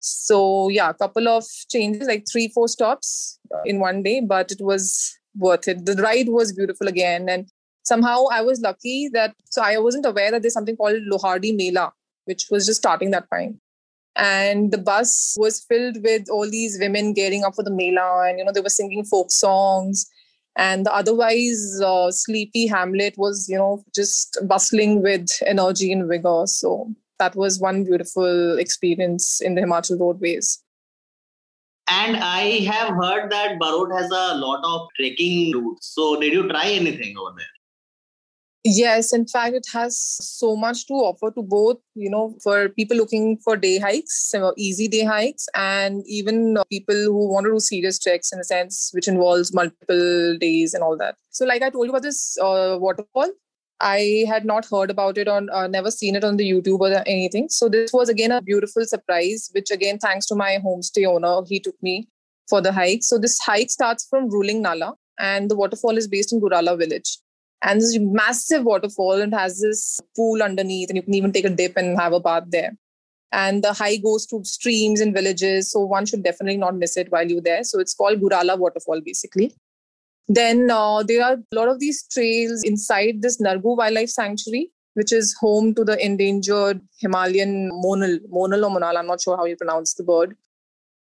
So 0.00 0.68
yeah, 0.68 0.90
a 0.90 0.94
couple 0.94 1.28
of 1.28 1.44
changes, 1.70 2.06
like 2.06 2.24
three, 2.30 2.48
four 2.48 2.68
stops 2.68 3.38
in 3.64 3.80
one 3.80 4.02
day, 4.02 4.20
but 4.20 4.52
it 4.52 4.60
was 4.60 5.18
worth 5.36 5.66
it. 5.66 5.86
The 5.86 5.94
ride 5.94 6.28
was 6.28 6.52
beautiful 6.52 6.88
again. 6.88 7.28
And 7.28 7.48
somehow 7.84 8.26
I 8.30 8.42
was 8.42 8.60
lucky 8.60 9.08
that 9.14 9.34
so 9.50 9.62
I 9.62 9.78
wasn't 9.78 10.06
aware 10.06 10.30
that 10.30 10.42
there's 10.42 10.54
something 10.54 10.76
called 10.76 11.00
Lohardi 11.10 11.56
Mela, 11.56 11.92
which 12.26 12.46
was 12.50 12.66
just 12.66 12.80
starting 12.80 13.12
that 13.12 13.30
time. 13.32 13.60
And 14.16 14.70
the 14.70 14.78
bus 14.78 15.34
was 15.38 15.64
filled 15.68 16.02
with 16.02 16.28
all 16.30 16.48
these 16.48 16.78
women 16.78 17.14
gearing 17.14 17.42
up 17.44 17.56
for 17.56 17.64
the 17.64 17.70
Mela, 17.70 18.28
and 18.28 18.38
you 18.38 18.44
know, 18.44 18.52
they 18.52 18.60
were 18.60 18.68
singing 18.68 19.04
folk 19.04 19.32
songs. 19.32 20.06
And 20.56 20.86
the 20.86 20.94
otherwise 20.94 21.80
uh, 21.84 22.12
sleepy 22.12 22.68
Hamlet 22.68 23.14
was, 23.18 23.48
you 23.48 23.58
know, 23.58 23.82
just 23.92 24.38
bustling 24.46 25.02
with 25.02 25.28
energy 25.44 25.90
and 25.90 26.08
vigor. 26.08 26.44
So 26.46 26.94
that 27.18 27.36
was 27.36 27.60
one 27.60 27.84
beautiful 27.84 28.58
experience 28.58 29.40
in 29.40 29.54
the 29.54 29.62
Himachal 29.62 30.00
roadways. 30.00 30.62
And 31.90 32.16
I 32.16 32.60
have 32.60 32.94
heard 32.94 33.30
that 33.30 33.58
Barot 33.60 33.94
has 33.96 34.10
a 34.10 34.34
lot 34.36 34.64
of 34.64 34.88
trekking 34.96 35.52
routes. 35.52 35.88
So, 35.94 36.18
did 36.18 36.32
you 36.32 36.48
try 36.48 36.70
anything 36.70 37.16
over 37.18 37.34
there? 37.36 37.46
Yes, 38.66 39.12
in 39.12 39.26
fact, 39.26 39.54
it 39.54 39.66
has 39.74 39.98
so 39.98 40.56
much 40.56 40.86
to 40.86 40.94
offer 40.94 41.30
to 41.32 41.42
both, 41.42 41.76
you 41.94 42.08
know, 42.08 42.34
for 42.42 42.70
people 42.70 42.96
looking 42.96 43.36
for 43.36 43.58
day 43.58 43.78
hikes, 43.78 44.34
easy 44.56 44.88
day 44.88 45.04
hikes, 45.04 45.46
and 45.54 46.02
even 46.06 46.56
people 46.70 46.94
who 46.94 47.30
want 47.30 47.44
to 47.44 47.52
do 47.52 47.60
serious 47.60 47.98
treks 47.98 48.32
in 48.32 48.38
a 48.38 48.44
sense, 48.44 48.90
which 48.94 49.06
involves 49.06 49.52
multiple 49.52 50.38
days 50.38 50.72
and 50.72 50.82
all 50.82 50.96
that. 50.96 51.16
So, 51.28 51.44
like 51.44 51.60
I 51.60 51.68
told 51.68 51.84
you 51.84 51.90
about 51.90 52.04
this 52.04 52.38
uh, 52.40 52.78
waterfall, 52.80 53.28
I 53.84 54.24
had 54.26 54.46
not 54.46 54.64
heard 54.64 54.90
about 54.90 55.18
it 55.18 55.28
or 55.28 55.42
uh, 55.52 55.66
never 55.66 55.90
seen 55.90 56.16
it 56.16 56.24
on 56.24 56.38
the 56.38 56.50
YouTube 56.50 56.80
or 56.80 57.02
anything. 57.06 57.50
So 57.50 57.68
this 57.68 57.92
was 57.92 58.08
again 58.08 58.32
a 58.32 58.40
beautiful 58.40 58.86
surprise, 58.86 59.50
which 59.52 59.70
again, 59.70 59.98
thanks 59.98 60.24
to 60.26 60.34
my 60.34 60.58
homestay 60.64 61.06
owner, 61.06 61.42
he 61.46 61.60
took 61.60 61.76
me 61.82 62.08
for 62.48 62.62
the 62.62 62.72
hike. 62.72 63.02
So 63.02 63.18
this 63.18 63.38
hike 63.38 63.68
starts 63.68 64.06
from 64.08 64.30
Ruling 64.30 64.62
Nala 64.62 64.94
and 65.18 65.50
the 65.50 65.54
waterfall 65.54 65.98
is 65.98 66.08
based 66.08 66.32
in 66.32 66.40
Gurala 66.40 66.78
village. 66.78 67.18
And 67.60 67.78
this 67.78 67.98
massive 68.00 68.64
waterfall 68.64 69.20
and 69.20 69.34
has 69.34 69.60
this 69.60 70.00
pool 70.16 70.42
underneath 70.42 70.88
and 70.88 70.96
you 70.96 71.02
can 71.02 71.14
even 71.14 71.32
take 71.32 71.44
a 71.44 71.50
dip 71.50 71.76
and 71.76 72.00
have 72.00 72.14
a 72.14 72.20
bath 72.20 72.44
there. 72.48 72.72
And 73.32 73.62
the 73.62 73.74
hike 73.74 74.02
goes 74.02 74.24
to 74.28 74.42
streams 74.44 75.02
and 75.02 75.12
villages. 75.12 75.70
So 75.70 75.80
one 75.80 76.06
should 76.06 76.22
definitely 76.24 76.56
not 76.56 76.76
miss 76.76 76.96
it 76.96 77.12
while 77.12 77.30
you're 77.30 77.42
there. 77.42 77.64
So 77.64 77.80
it's 77.80 77.94
called 77.94 78.22
Gurala 78.22 78.58
waterfall 78.58 79.02
basically. 79.04 79.54
Then 80.28 80.70
uh, 80.70 81.02
there 81.02 81.24
are 81.24 81.34
a 81.34 81.54
lot 81.54 81.68
of 81.68 81.80
these 81.80 82.06
trails 82.08 82.62
inside 82.64 83.22
this 83.22 83.40
Nargu 83.40 83.76
Wildlife 83.76 84.08
Sanctuary, 84.08 84.70
which 84.94 85.12
is 85.12 85.34
home 85.38 85.74
to 85.74 85.84
the 85.84 86.02
endangered 86.04 86.80
Himalayan 86.98 87.70
monal, 87.72 88.18
monal 88.32 88.64
or 88.64 88.80
monal, 88.80 88.96
I'm 88.96 89.06
not 89.06 89.20
sure 89.20 89.36
how 89.36 89.44
you 89.44 89.56
pronounce 89.56 89.94
the 89.94 90.04
bird. 90.04 90.36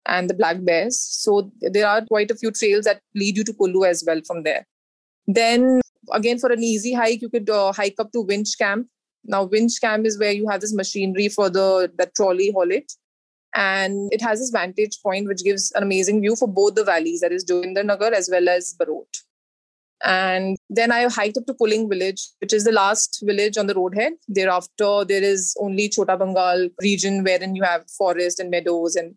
and 0.06 0.28
the 0.28 0.34
black 0.34 0.64
bears. 0.64 0.98
So 0.98 1.52
there 1.60 1.86
are 1.86 2.04
quite 2.04 2.30
a 2.30 2.34
few 2.34 2.50
trails 2.50 2.84
that 2.86 3.00
lead 3.14 3.36
you 3.36 3.44
to 3.44 3.52
Kullu 3.52 3.86
as 3.88 4.04
well 4.06 4.20
from 4.26 4.42
there. 4.42 4.66
Then 5.26 5.80
again, 6.12 6.38
for 6.38 6.50
an 6.50 6.62
easy 6.62 6.92
hike, 6.92 7.22
you 7.22 7.28
could 7.28 7.48
uh, 7.48 7.72
hike 7.72 7.94
up 7.98 8.12
to 8.12 8.22
Winch 8.22 8.58
Camp. 8.58 8.88
Now, 9.24 9.44
Winch 9.44 9.80
Camp 9.80 10.04
is 10.04 10.18
where 10.18 10.32
you 10.32 10.48
have 10.48 10.60
this 10.60 10.74
machinery 10.74 11.28
for 11.28 11.48
the 11.48 11.92
that 11.96 12.14
trolley 12.14 12.50
haulage. 12.50 12.96
And 13.54 14.12
it 14.12 14.22
has 14.22 14.40
this 14.40 14.50
vantage 14.50 14.98
point 15.02 15.28
which 15.28 15.44
gives 15.44 15.70
an 15.72 15.82
amazing 15.82 16.22
view 16.22 16.34
for 16.34 16.48
both 16.48 16.74
the 16.74 16.84
valleys, 16.84 17.20
that 17.20 17.32
is 17.32 17.44
Joginder 17.44 17.84
Nagar 17.84 18.12
as 18.12 18.28
well 18.32 18.48
as 18.48 18.74
Barot. 18.80 19.11
And 20.04 20.56
then 20.68 20.90
I 20.90 21.08
hiked 21.08 21.36
up 21.36 21.46
to 21.46 21.54
Puling 21.54 21.88
village, 21.88 22.28
which 22.40 22.52
is 22.52 22.64
the 22.64 22.72
last 22.72 23.22
village 23.24 23.56
on 23.56 23.68
the 23.68 23.74
roadhead. 23.74 24.12
Thereafter, 24.26 25.04
there 25.04 25.22
is 25.22 25.56
only 25.60 25.88
Chota 25.88 26.16
Bhangal 26.16 26.70
region 26.82 27.22
wherein 27.22 27.54
you 27.54 27.62
have 27.62 27.88
forest 27.90 28.40
and 28.40 28.50
meadows. 28.50 28.96
And 28.96 29.14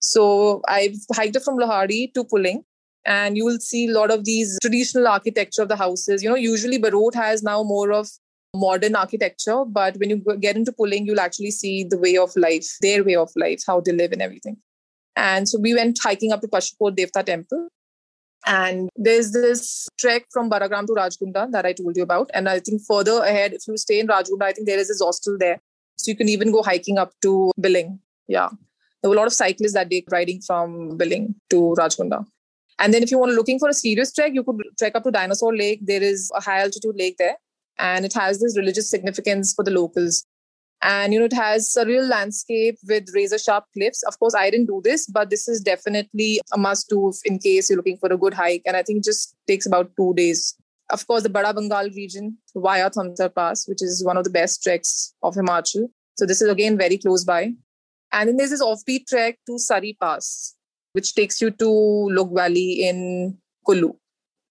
so 0.00 0.62
I 0.68 0.94
hiked 1.14 1.36
up 1.36 1.42
from 1.44 1.58
Lahari 1.58 2.12
to 2.14 2.24
Puling. 2.24 2.64
And 3.04 3.36
you 3.36 3.44
will 3.44 3.60
see 3.60 3.86
a 3.86 3.92
lot 3.92 4.10
of 4.10 4.24
these 4.24 4.58
traditional 4.60 5.06
architecture 5.06 5.62
of 5.62 5.68
the 5.68 5.76
houses. 5.76 6.24
You 6.24 6.28
know, 6.28 6.34
usually 6.34 6.78
Barot 6.78 7.14
has 7.14 7.40
now 7.40 7.62
more 7.62 7.92
of 7.92 8.08
modern 8.52 8.96
architecture, 8.96 9.64
but 9.64 9.96
when 9.98 10.10
you 10.10 10.22
get 10.40 10.56
into 10.56 10.72
Puling, 10.72 11.06
you'll 11.06 11.20
actually 11.20 11.52
see 11.52 11.84
the 11.84 11.98
way 11.98 12.16
of 12.16 12.34
life, 12.34 12.66
their 12.80 13.04
way 13.04 13.14
of 13.14 13.30
life, 13.36 13.62
how 13.64 13.80
they 13.80 13.92
live 13.92 14.10
and 14.10 14.22
everything. 14.22 14.56
And 15.14 15.48
so 15.48 15.58
we 15.60 15.72
went 15.72 16.00
hiking 16.02 16.32
up 16.32 16.40
to 16.40 16.48
Pashupur 16.48 16.96
Devta 16.96 17.24
temple 17.24 17.68
and 18.46 18.88
there's 18.94 19.32
this 19.32 19.88
trek 19.98 20.26
from 20.30 20.48
Baragram 20.48 20.86
to 20.86 20.92
Rajgunda 20.92 21.50
that 21.50 21.66
I 21.66 21.72
told 21.72 21.96
you 21.96 22.04
about. 22.04 22.30
And 22.32 22.48
I 22.48 22.60
think 22.60 22.80
further 22.86 23.22
ahead, 23.22 23.52
if 23.52 23.66
you 23.66 23.76
stay 23.76 23.98
in 23.98 24.06
Rajgunda, 24.06 24.42
I 24.42 24.52
think 24.52 24.68
there 24.68 24.78
is 24.78 24.88
this 24.88 25.00
hostel 25.00 25.36
there. 25.36 25.60
So 25.96 26.10
you 26.10 26.16
can 26.16 26.28
even 26.28 26.52
go 26.52 26.62
hiking 26.62 26.96
up 26.96 27.12
to 27.22 27.50
Billing. 27.60 27.98
Yeah. 28.28 28.50
There 29.02 29.10
were 29.10 29.16
a 29.16 29.18
lot 29.18 29.26
of 29.26 29.32
cyclists 29.32 29.72
that 29.74 29.88
day 29.88 30.04
riding 30.10 30.40
from 30.40 30.96
Billing 30.96 31.34
to 31.50 31.74
Rajgunda. 31.76 32.24
And 32.78 32.94
then 32.94 33.02
if 33.02 33.10
you 33.10 33.18
want 33.18 33.32
looking 33.32 33.58
for 33.58 33.68
a 33.68 33.74
serious 33.74 34.12
trek, 34.12 34.32
you 34.34 34.44
could 34.44 34.62
trek 34.78 34.94
up 34.94 35.02
to 35.04 35.10
Dainasar 35.10 35.58
Lake. 35.58 35.80
There 35.82 36.02
is 36.02 36.30
a 36.34 36.40
high 36.40 36.60
altitude 36.60 36.96
lake 36.96 37.16
there. 37.18 37.36
And 37.78 38.04
it 38.04 38.12
has 38.14 38.40
this 38.40 38.56
religious 38.56 38.88
significance 38.88 39.54
for 39.54 39.64
the 39.64 39.70
locals 39.70 40.24
and 40.82 41.12
you 41.12 41.18
know 41.18 41.26
it 41.26 41.32
has 41.32 41.68
surreal 41.68 42.08
landscape 42.08 42.78
with 42.88 43.08
razor 43.14 43.38
sharp 43.38 43.64
cliffs. 43.72 44.02
Of 44.04 44.18
course 44.18 44.34
i 44.34 44.50
didn't 44.50 44.66
do 44.66 44.80
this 44.84 45.06
but 45.06 45.30
this 45.30 45.48
is 45.48 45.60
definitely 45.60 46.40
a 46.52 46.58
must 46.58 46.88
do 46.88 47.12
in 47.24 47.38
case 47.38 47.70
you're 47.70 47.76
looking 47.76 47.96
for 47.96 48.12
a 48.12 48.16
good 48.16 48.34
hike. 48.34 48.62
And 48.66 48.76
i 48.76 48.82
think 48.82 49.04
just 49.04 49.36
takes 49.46 49.66
about 49.66 49.90
two 49.96 50.14
days. 50.14 50.56
Of 50.90 51.06
course 51.06 51.22
the 51.22 51.30
bada 51.30 51.52
bhangal 51.54 51.94
region 51.94 52.38
via 52.54 52.90
Thamsar 52.90 53.34
pass 53.34 53.66
which 53.68 53.82
is 53.82 54.04
one 54.04 54.16
of 54.16 54.24
the 54.24 54.30
best 54.30 54.62
treks 54.62 55.14
of 55.22 55.34
himachal. 55.34 55.88
So 56.16 56.26
this 56.26 56.42
is 56.42 56.50
again 56.50 56.76
very 56.76 56.98
close 56.98 57.24
by. 57.24 57.52
And 58.12 58.28
then 58.28 58.36
there's 58.36 58.50
this 58.50 58.62
offbeat 58.62 59.06
trek 59.06 59.38
to 59.46 59.58
sari 59.58 59.96
pass 60.00 60.54
which 60.92 61.14
takes 61.14 61.40
you 61.40 61.50
to 61.50 61.70
lok 62.10 62.32
valley 62.32 62.86
in 62.88 63.38
kullu. 63.66 63.96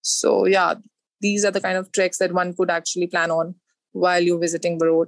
So 0.02 0.46
yeah 0.46 0.76
these 1.22 1.46
are 1.46 1.52
the 1.52 1.62
kind 1.62 1.78
of 1.78 1.92
treks 1.92 2.18
that 2.20 2.34
one 2.34 2.54
could 2.54 2.70
actually 2.70 3.08
plan 3.08 3.32
on 3.32 3.56
while 3.94 4.22
you're 4.22 4.40
visiting 4.40 4.78
Barot. 4.80 5.08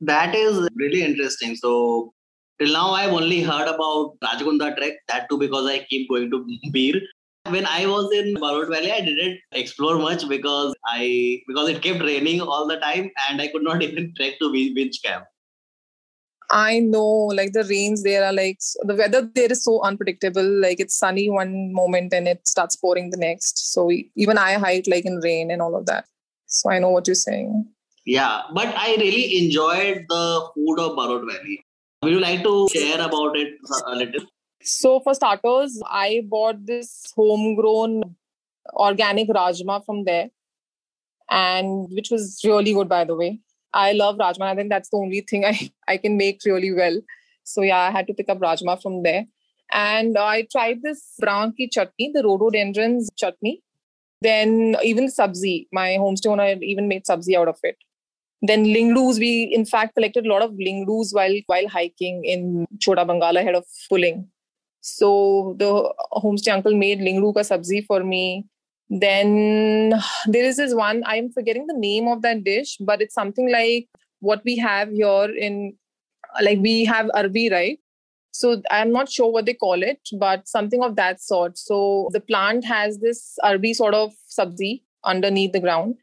That 0.00 0.34
is 0.34 0.68
really 0.74 1.02
interesting. 1.02 1.56
So 1.56 2.12
till 2.58 2.72
now 2.72 2.90
I've 2.90 3.12
only 3.12 3.42
heard 3.42 3.68
about 3.68 4.16
Rajgunda 4.22 4.76
trek, 4.76 4.94
that 5.08 5.28
too 5.28 5.38
because 5.38 5.66
I 5.66 5.80
keep 5.90 6.08
going 6.08 6.30
to 6.30 6.46
Bir. 6.72 7.00
When 7.48 7.66
I 7.66 7.86
was 7.86 8.12
in 8.12 8.34
Barot 8.34 8.68
Valley, 8.68 8.92
I 8.92 9.00
didn't 9.00 9.38
explore 9.52 9.98
much 9.98 10.28
because 10.28 10.74
I 10.86 11.40
because 11.48 11.70
it 11.70 11.82
kept 11.82 12.00
raining 12.00 12.40
all 12.40 12.66
the 12.66 12.78
time 12.78 13.10
and 13.28 13.40
I 13.40 13.48
could 13.48 13.62
not 13.62 13.82
even 13.88 14.12
trek 14.16 14.34
to 14.40 14.50
Winch 14.50 15.02
Camp. 15.02 15.24
I 16.50 16.78
know, 16.80 17.04
like 17.04 17.52
the 17.52 17.64
rains 17.64 18.02
there 18.02 18.24
are 18.24 18.32
like 18.32 18.58
the 18.82 18.94
weather 18.94 19.30
there 19.34 19.52
is 19.52 19.64
so 19.64 19.82
unpredictable. 19.82 20.44
Like 20.44 20.80
it's 20.80 20.98
sunny 20.98 21.28
one 21.28 21.72
moment 21.72 22.14
and 22.14 22.26
it 22.26 22.46
starts 22.46 22.76
pouring 22.76 23.10
the 23.10 23.18
next. 23.18 23.72
So 23.72 23.90
even 24.14 24.38
I 24.38 24.54
hike 24.54 24.86
like 24.86 25.04
in 25.04 25.16
rain 25.16 25.50
and 25.50 25.60
all 25.60 25.76
of 25.76 25.86
that. 25.86 26.06
So 26.46 26.70
I 26.70 26.78
know 26.78 26.90
what 26.90 27.06
you're 27.06 27.14
saying. 27.14 27.66
Yeah, 28.08 28.44
but 28.54 28.74
I 28.74 28.96
really 28.96 29.36
enjoyed 29.38 30.06
the 30.08 30.48
food 30.54 30.78
of 30.80 30.92
Barot 30.96 31.26
Valley. 31.30 31.62
Would 32.02 32.12
you 32.12 32.20
like 32.20 32.42
to 32.42 32.66
share 32.72 33.02
about 33.02 33.36
it 33.36 33.48
a 33.86 33.94
little? 33.94 34.22
So, 34.62 35.00
for 35.00 35.12
starters, 35.12 35.82
I 35.86 36.22
bought 36.26 36.64
this 36.64 37.12
homegrown 37.14 38.16
organic 38.72 39.28
rajma 39.28 39.84
from 39.84 40.04
there, 40.04 40.30
and 41.30 41.86
which 41.90 42.08
was 42.10 42.40
really 42.44 42.72
good, 42.72 42.88
by 42.88 43.04
the 43.04 43.14
way. 43.14 43.40
I 43.74 43.92
love 43.92 44.16
rajma. 44.16 44.46
I 44.52 44.54
think 44.54 44.70
that's 44.70 44.88
the 44.88 44.96
only 44.96 45.20
thing 45.20 45.44
I, 45.44 45.70
I 45.86 45.98
can 45.98 46.16
make 46.16 46.40
really 46.46 46.72
well. 46.72 46.98
So, 47.44 47.60
yeah, 47.60 47.80
I 47.80 47.90
had 47.90 48.06
to 48.06 48.14
pick 48.14 48.30
up 48.30 48.38
rajma 48.38 48.80
from 48.80 49.02
there. 49.02 49.26
And 49.70 50.16
I 50.16 50.46
tried 50.50 50.82
this 50.82 51.02
buransh 51.22 51.56
ki 51.58 51.68
chutney, 51.68 52.10
the 52.14 52.22
rhododendrons 52.22 53.10
chutney. 53.18 53.62
Then 54.22 54.76
even 54.82 55.08
sabzi, 55.08 55.66
my 55.70 55.90
homestay 56.00 56.32
owner 56.32 56.56
even 56.62 56.88
made 56.88 57.04
sabzi 57.04 57.36
out 57.36 57.48
of 57.48 57.58
it. 57.62 57.76
Then 58.40 58.64
lingdus, 58.64 59.18
we 59.18 59.50
in 59.52 59.64
fact 59.64 59.94
collected 59.94 60.26
a 60.26 60.28
lot 60.28 60.42
of 60.42 60.52
lingdus 60.52 61.12
while 61.12 61.34
while 61.46 61.68
hiking 61.68 62.24
in 62.24 62.66
Chota 62.78 63.04
Bangala 63.04 63.40
ahead 63.40 63.54
of 63.54 63.64
Puling. 63.88 64.28
So 64.80 65.56
the 65.58 65.92
homestay 66.12 66.52
uncle 66.52 66.76
made 66.76 67.00
lingdu 67.00 67.34
ka 67.34 67.40
sabzi 67.40 67.84
for 67.84 68.04
me. 68.04 68.46
Then 68.88 69.90
there 70.26 70.44
is 70.44 70.56
this 70.56 70.72
one, 70.72 71.02
I'm 71.04 71.30
forgetting 71.30 71.66
the 71.66 71.76
name 71.76 72.08
of 72.08 72.22
that 72.22 72.44
dish, 72.44 72.76
but 72.80 73.02
it's 73.02 73.14
something 73.14 73.50
like 73.50 73.88
what 74.20 74.42
we 74.44 74.56
have 74.56 74.90
here 74.90 75.28
in, 75.36 75.74
like 76.40 76.58
we 76.60 76.84
have 76.84 77.06
arbi, 77.14 77.50
right? 77.50 77.78
So 78.30 78.62
I'm 78.70 78.92
not 78.92 79.10
sure 79.10 79.30
what 79.30 79.46
they 79.46 79.54
call 79.54 79.82
it, 79.82 80.00
but 80.18 80.48
something 80.48 80.82
of 80.82 80.96
that 80.96 81.20
sort. 81.20 81.58
So 81.58 82.08
the 82.12 82.20
plant 82.20 82.64
has 82.64 82.98
this 82.98 83.36
arbi 83.44 83.74
sort 83.74 83.94
of 83.94 84.12
sabzi 84.30 84.82
underneath 85.04 85.52
the 85.52 85.60
ground 85.60 85.96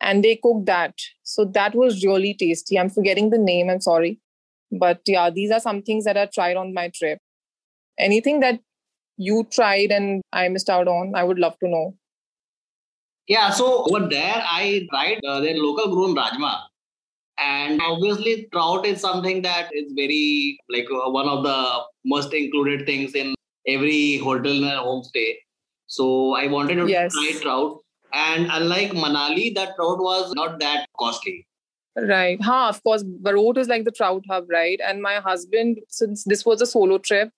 and 0.00 0.24
they 0.24 0.36
cooked 0.36 0.66
that. 0.66 0.94
So 1.22 1.44
that 1.44 1.74
was 1.74 2.04
really 2.04 2.34
tasty. 2.34 2.78
I'm 2.78 2.90
forgetting 2.90 3.30
the 3.30 3.38
name, 3.38 3.70
I'm 3.70 3.80
sorry. 3.80 4.20
But 4.72 5.00
yeah, 5.06 5.30
these 5.30 5.50
are 5.50 5.60
some 5.60 5.82
things 5.82 6.04
that 6.04 6.16
I 6.16 6.26
tried 6.26 6.56
on 6.56 6.74
my 6.74 6.90
trip. 6.94 7.18
Anything 7.98 8.40
that 8.40 8.60
you 9.16 9.46
tried 9.50 9.90
and 9.90 10.22
I 10.32 10.48
missed 10.48 10.70
out 10.70 10.88
on, 10.88 11.12
I 11.14 11.24
would 11.24 11.38
love 11.38 11.58
to 11.58 11.68
know. 11.68 11.96
Yeah, 13.26 13.50
so 13.50 13.84
over 13.84 14.08
there, 14.08 14.42
I 14.44 14.86
tried 14.90 15.20
uh, 15.26 15.40
their 15.40 15.54
local 15.54 15.94
grown 15.94 16.16
rajma. 16.16 16.62
And 17.38 17.80
obviously, 17.82 18.48
trout 18.52 18.84
is 18.84 19.00
something 19.00 19.42
that 19.42 19.70
is 19.72 19.92
very, 19.94 20.58
like, 20.68 20.86
uh, 20.92 21.10
one 21.10 21.28
of 21.28 21.42
the 21.42 21.80
most 22.04 22.34
included 22.34 22.86
things 22.86 23.14
in 23.14 23.34
every 23.66 24.18
hotel 24.18 24.52
and 24.52 24.64
homestay. 24.64 25.36
So 25.86 26.34
I 26.34 26.48
wanted 26.48 26.76
to 26.76 26.88
yes. 26.88 27.12
try 27.12 27.40
trout 27.40 27.78
and 28.12 28.48
unlike 28.50 28.92
Manali, 28.92 29.54
that 29.54 29.76
trout 29.76 29.98
was 29.98 30.32
not 30.34 30.60
that 30.60 30.88
costly. 30.98 31.46
Right. 31.96 32.40
Huh, 32.40 32.68
of 32.68 32.82
course, 32.82 33.02
Barot 33.02 33.58
is 33.58 33.68
like 33.68 33.84
the 33.84 33.90
trout 33.90 34.24
hub, 34.30 34.46
right? 34.48 34.80
And 34.84 35.02
my 35.02 35.16
husband, 35.16 35.80
since 35.88 36.24
this 36.24 36.46
was 36.46 36.62
a 36.62 36.66
solo 36.66 36.98
trip, 36.98 37.30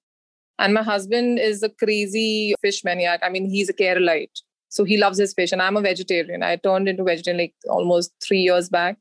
and 0.58 0.74
my 0.74 0.82
husband 0.82 1.38
is 1.38 1.62
a 1.62 1.68
crazy 1.68 2.54
fish 2.60 2.84
maniac. 2.84 3.20
I 3.22 3.30
mean, 3.30 3.48
he's 3.48 3.68
a 3.68 3.72
Keralite. 3.72 4.40
So 4.68 4.84
he 4.84 4.96
loves 4.96 5.18
his 5.18 5.34
fish. 5.34 5.52
And 5.52 5.60
I'm 5.60 5.76
a 5.76 5.80
vegetarian. 5.80 6.42
I 6.42 6.56
turned 6.56 6.88
into 6.88 7.02
vegetarian 7.02 7.40
like 7.42 7.54
almost 7.68 8.12
three 8.22 8.40
years 8.40 8.68
back. 8.68 8.98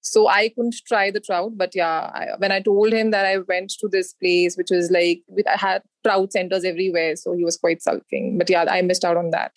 So 0.00 0.28
I 0.28 0.48
couldn't 0.48 0.76
try 0.86 1.10
the 1.10 1.20
trout. 1.20 1.52
But 1.56 1.72
yeah, 1.74 2.10
I, 2.14 2.28
when 2.38 2.52
I 2.52 2.60
told 2.60 2.92
him 2.92 3.10
that 3.10 3.26
I 3.26 3.38
went 3.38 3.70
to 3.80 3.88
this 3.88 4.14
place, 4.14 4.56
which 4.56 4.70
was 4.70 4.90
like, 4.90 5.22
I 5.46 5.56
had 5.56 5.82
trout 6.04 6.32
centers 6.32 6.64
everywhere. 6.64 7.16
So 7.16 7.34
he 7.34 7.44
was 7.44 7.56
quite 7.56 7.82
sulking. 7.82 8.38
But 8.38 8.50
yeah, 8.50 8.64
I 8.68 8.82
missed 8.82 9.04
out 9.04 9.16
on 9.16 9.30
that 9.30 9.52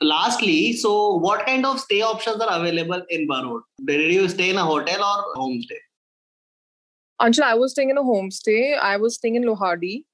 lastly, 0.00 0.72
so 0.72 1.16
what 1.16 1.46
kind 1.46 1.66
of 1.66 1.80
stay 1.80 2.02
options 2.02 2.40
are 2.40 2.60
available 2.60 3.02
in 3.10 3.28
Barot? 3.28 3.62
Did 3.84 4.12
you 4.12 4.28
stay 4.28 4.50
in 4.50 4.56
a 4.56 4.64
hotel 4.64 5.02
or 5.02 5.40
homestay? 5.40 5.78
Anshul, 7.20 7.42
I 7.42 7.54
was 7.54 7.72
staying 7.72 7.90
in 7.90 7.98
a 7.98 8.02
homestay. 8.02 8.78
I 8.78 8.96
was 8.96 9.14
staying 9.14 9.36
in 9.36 9.44
Lohardi. 9.44 10.04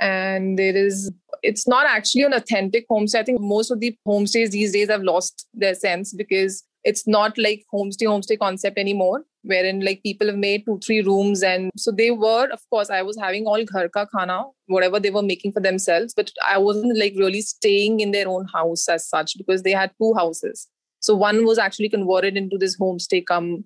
And 0.00 0.58
there 0.58 0.74
is, 0.74 1.12
it's 1.42 1.68
not 1.68 1.86
actually 1.86 2.22
an 2.22 2.32
authentic 2.32 2.88
homestay. 2.88 3.20
I 3.20 3.22
think 3.22 3.40
most 3.40 3.70
of 3.70 3.80
the 3.80 3.96
homestays 4.06 4.50
these 4.50 4.72
days 4.72 4.88
have 4.88 5.02
lost 5.02 5.46
their 5.54 5.74
sense 5.74 6.12
because 6.12 6.64
it's 6.84 7.06
not 7.06 7.36
like 7.38 7.64
homestay 7.72 8.06
homestay 8.06 8.38
concept 8.38 8.78
anymore 8.78 9.24
wherein 9.42 9.80
like 9.84 10.02
people 10.02 10.26
have 10.26 10.36
made 10.36 10.64
two 10.66 10.78
three 10.84 11.00
rooms 11.02 11.42
and 11.42 11.70
so 11.76 11.90
they 11.90 12.10
were 12.10 12.46
of 12.50 12.60
course 12.70 12.90
i 12.90 13.02
was 13.02 13.18
having 13.18 13.46
all 13.46 13.64
ghar 13.72 13.88
ka 13.96 14.04
khana 14.14 14.38
whatever 14.76 15.00
they 15.00 15.10
were 15.16 15.26
making 15.30 15.52
for 15.52 15.60
themselves 15.66 16.14
but 16.20 16.32
i 16.46 16.56
wasn't 16.66 16.96
like 17.02 17.14
really 17.24 17.42
staying 17.50 18.00
in 18.00 18.16
their 18.16 18.28
own 18.28 18.46
house 18.54 18.88
as 18.88 19.08
such 19.08 19.36
because 19.38 19.62
they 19.62 19.72
had 19.72 19.92
two 20.00 20.14
houses. 20.16 20.68
So 21.00 21.14
one 21.14 21.44
was 21.44 21.58
actually 21.58 21.90
converted 21.90 22.36
into 22.38 22.56
this 22.58 22.78
homestay 22.78 23.24
come 23.26 23.64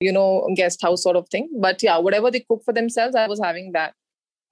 you 0.00 0.12
know 0.12 0.48
guest 0.56 0.82
house 0.82 1.02
sort 1.02 1.16
of 1.16 1.28
thing. 1.28 1.48
But 1.60 1.82
yeah 1.82 1.98
whatever 1.98 2.30
they 2.30 2.44
cook 2.48 2.62
for 2.64 2.72
themselves 2.72 3.16
i 3.16 3.26
was 3.26 3.40
having 3.40 3.72
that. 3.72 3.94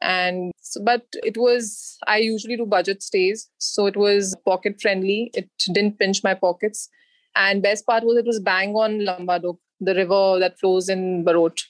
And 0.01 0.53
but 0.83 1.03
it 1.31 1.37
was 1.37 1.99
i 2.15 2.17
usually 2.19 2.57
do 2.57 2.67
budget 2.67 3.03
stays 3.03 3.49
so 3.59 3.87
it 3.87 3.97
was 3.97 4.37
pocket 4.45 4.81
friendly. 4.81 5.31
It 5.35 5.49
didn't 5.73 5.99
pinch 5.99 6.23
my 6.25 6.35
pockets 6.35 6.89
and 7.37 7.63
best 7.63 7.87
part 7.87 8.05
was 8.05 8.17
it 8.17 8.27
was 8.27 8.41
bang 8.41 8.75
on 8.75 9.01
Lambadug, 9.01 9.59
the 9.81 9.95
river 9.95 10.39
that 10.39 10.59
flows 10.59 10.89
in 10.89 11.25
Barot. 11.25 11.63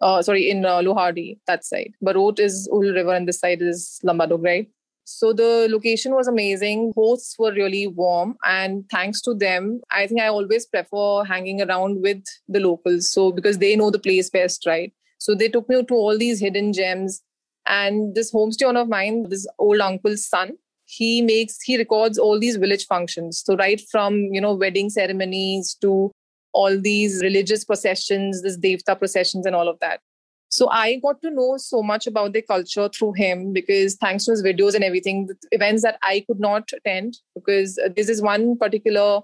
Uh, 0.00 0.22
sorry, 0.22 0.48
in 0.48 0.64
uh, 0.64 0.78
Lohardi, 0.78 1.38
that 1.46 1.64
side. 1.64 1.92
Barot 2.02 2.38
is 2.38 2.68
Ul 2.72 2.80
River 2.80 3.14
and 3.14 3.28
this 3.28 3.40
side 3.40 3.60
is 3.60 4.00
Lambadug, 4.02 4.66
So 5.04 5.34
the 5.34 5.68
location 5.70 6.14
was 6.14 6.26
amazing. 6.26 6.92
Hosts 6.96 7.36
were 7.38 7.52
really 7.52 7.86
warm. 7.86 8.36
And 8.44 8.88
thanks 8.90 9.20
to 9.22 9.34
them, 9.34 9.82
I 9.90 10.06
think 10.06 10.20
I 10.20 10.28
always 10.28 10.64
prefer 10.64 11.24
hanging 11.24 11.60
around 11.60 12.00
with 12.00 12.24
the 12.48 12.60
locals. 12.60 13.12
So 13.12 13.30
because 13.30 13.58
they 13.58 13.76
know 13.76 13.90
the 13.90 13.98
place 13.98 14.30
best, 14.30 14.64
right? 14.66 14.92
So 15.18 15.34
they 15.34 15.48
took 15.48 15.68
me 15.68 15.84
to 15.84 15.94
all 15.94 16.16
these 16.16 16.40
hidden 16.40 16.72
gems. 16.72 17.22
And 17.66 18.14
this 18.14 18.32
homestay 18.32 18.74
of 18.74 18.88
mine, 18.88 19.28
this 19.28 19.46
old 19.58 19.80
uncle's 19.80 20.26
son, 20.26 20.56
he 20.90 21.22
makes 21.22 21.60
he 21.62 21.76
records 21.76 22.18
all 22.18 22.38
these 22.38 22.56
village 22.56 22.86
functions. 22.86 23.42
So 23.44 23.56
right 23.56 23.80
from 23.90 24.18
you 24.32 24.40
know 24.40 24.54
wedding 24.54 24.90
ceremonies 24.90 25.76
to 25.82 26.10
all 26.52 26.80
these 26.80 27.20
religious 27.22 27.64
processions, 27.64 28.42
this 28.42 28.58
Devta 28.58 28.98
processions, 28.98 29.46
and 29.46 29.54
all 29.54 29.68
of 29.68 29.78
that. 29.80 30.00
So 30.48 30.68
I 30.68 30.96
got 30.96 31.22
to 31.22 31.30
know 31.30 31.56
so 31.58 31.80
much 31.80 32.08
about 32.08 32.32
the 32.32 32.42
culture 32.42 32.88
through 32.88 33.12
him 33.12 33.52
because 33.52 33.94
thanks 33.94 34.24
to 34.24 34.32
his 34.32 34.42
videos 34.42 34.74
and 34.74 34.82
everything, 34.82 35.28
events 35.52 35.82
that 35.84 35.96
I 36.02 36.24
could 36.26 36.40
not 36.40 36.68
attend 36.72 37.18
because 37.36 37.78
uh, 37.78 37.88
this 37.94 38.08
is 38.08 38.20
one 38.20 38.58
particular 38.58 39.20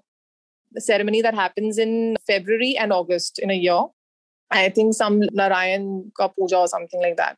ceremony 0.78 1.22
that 1.22 1.34
happens 1.34 1.78
in 1.78 2.16
February 2.28 2.76
and 2.76 2.92
August 2.92 3.40
in 3.40 3.50
a 3.50 3.54
year. 3.54 3.82
I 4.52 4.68
think 4.68 4.94
some 4.94 5.20
Narayan 5.32 6.12
ka 6.16 6.28
puja 6.28 6.58
or 6.58 6.68
something 6.68 7.02
like 7.02 7.16
that. 7.16 7.36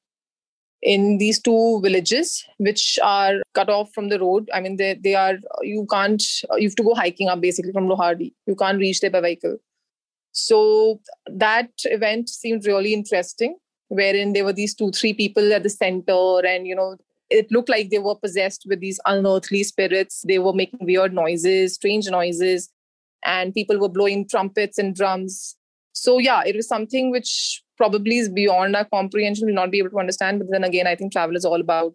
In 0.80 1.18
these 1.18 1.40
two 1.40 1.80
villages, 1.82 2.44
which 2.58 2.98
are 3.02 3.42
cut 3.54 3.68
off 3.68 3.92
from 3.92 4.10
the 4.10 4.20
road, 4.20 4.48
I 4.54 4.60
mean, 4.60 4.76
they, 4.76 4.94
they 4.94 5.16
are, 5.16 5.34
you 5.62 5.86
can't, 5.90 6.22
you 6.56 6.68
have 6.68 6.76
to 6.76 6.84
go 6.84 6.94
hiking 6.94 7.28
up 7.28 7.40
basically 7.40 7.72
from 7.72 7.88
Lohardi. 7.88 8.32
You 8.46 8.54
can't 8.54 8.78
reach 8.78 9.00
there 9.00 9.10
by 9.10 9.20
vehicle. 9.20 9.58
So 10.30 11.00
that 11.26 11.70
event 11.84 12.28
seemed 12.28 12.64
really 12.64 12.94
interesting, 12.94 13.56
wherein 13.88 14.34
there 14.34 14.44
were 14.44 14.52
these 14.52 14.74
two, 14.74 14.92
three 14.92 15.12
people 15.12 15.52
at 15.52 15.64
the 15.64 15.70
center, 15.70 16.46
and 16.46 16.64
you 16.66 16.76
know, 16.76 16.96
it 17.28 17.50
looked 17.50 17.68
like 17.68 17.90
they 17.90 17.98
were 17.98 18.14
possessed 18.14 18.64
with 18.68 18.78
these 18.78 19.00
unearthly 19.04 19.64
spirits. 19.64 20.24
They 20.28 20.38
were 20.38 20.52
making 20.52 20.86
weird 20.86 21.12
noises, 21.12 21.74
strange 21.74 22.08
noises, 22.08 22.70
and 23.24 23.52
people 23.52 23.78
were 23.78 23.88
blowing 23.88 24.28
trumpets 24.28 24.78
and 24.78 24.94
drums. 24.94 25.56
So 25.92 26.18
yeah, 26.18 26.42
it 26.46 26.54
was 26.54 26.68
something 26.68 27.10
which 27.10 27.62
probably 27.78 28.18
is 28.18 28.28
beyond 28.28 28.76
our 28.76 28.84
comprehension. 28.84 29.46
We'll 29.46 29.54
not 29.54 29.70
be 29.70 29.78
able 29.78 29.90
to 29.90 29.98
understand. 29.98 30.40
But 30.40 30.48
then 30.50 30.64
again, 30.64 30.86
I 30.86 30.94
think 30.94 31.12
travel 31.12 31.36
is 31.36 31.44
all 31.44 31.60
about 31.60 31.94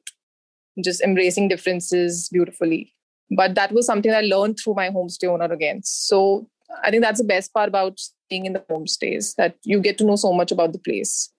just 0.84 1.02
embracing 1.02 1.50
differences 1.50 2.30
beautifully. 2.30 2.94
But 3.30 3.56
that 3.56 3.72
was 3.72 3.86
something 3.86 4.12
I 4.12 4.22
learned 4.22 4.58
through 4.60 4.76
my 4.76 4.90
homestay 4.90 5.28
owner 5.28 5.52
again. 5.54 5.82
So 5.84 6.48
I 6.84 6.90
think 6.90 7.04
that's 7.04 7.20
the 7.20 7.28
best 7.28 7.54
part 7.54 7.68
about 7.68 8.00
staying 8.00 8.46
in 8.46 8.54
the 8.54 8.64
homestays 8.72 9.36
that 9.36 9.56
you 9.64 9.80
get 9.80 9.98
to 10.00 10.06
know 10.06 10.16
so 10.16 10.34
much 10.34 10.52
about 10.52 10.74
the 10.74 10.80
place. 10.80 11.32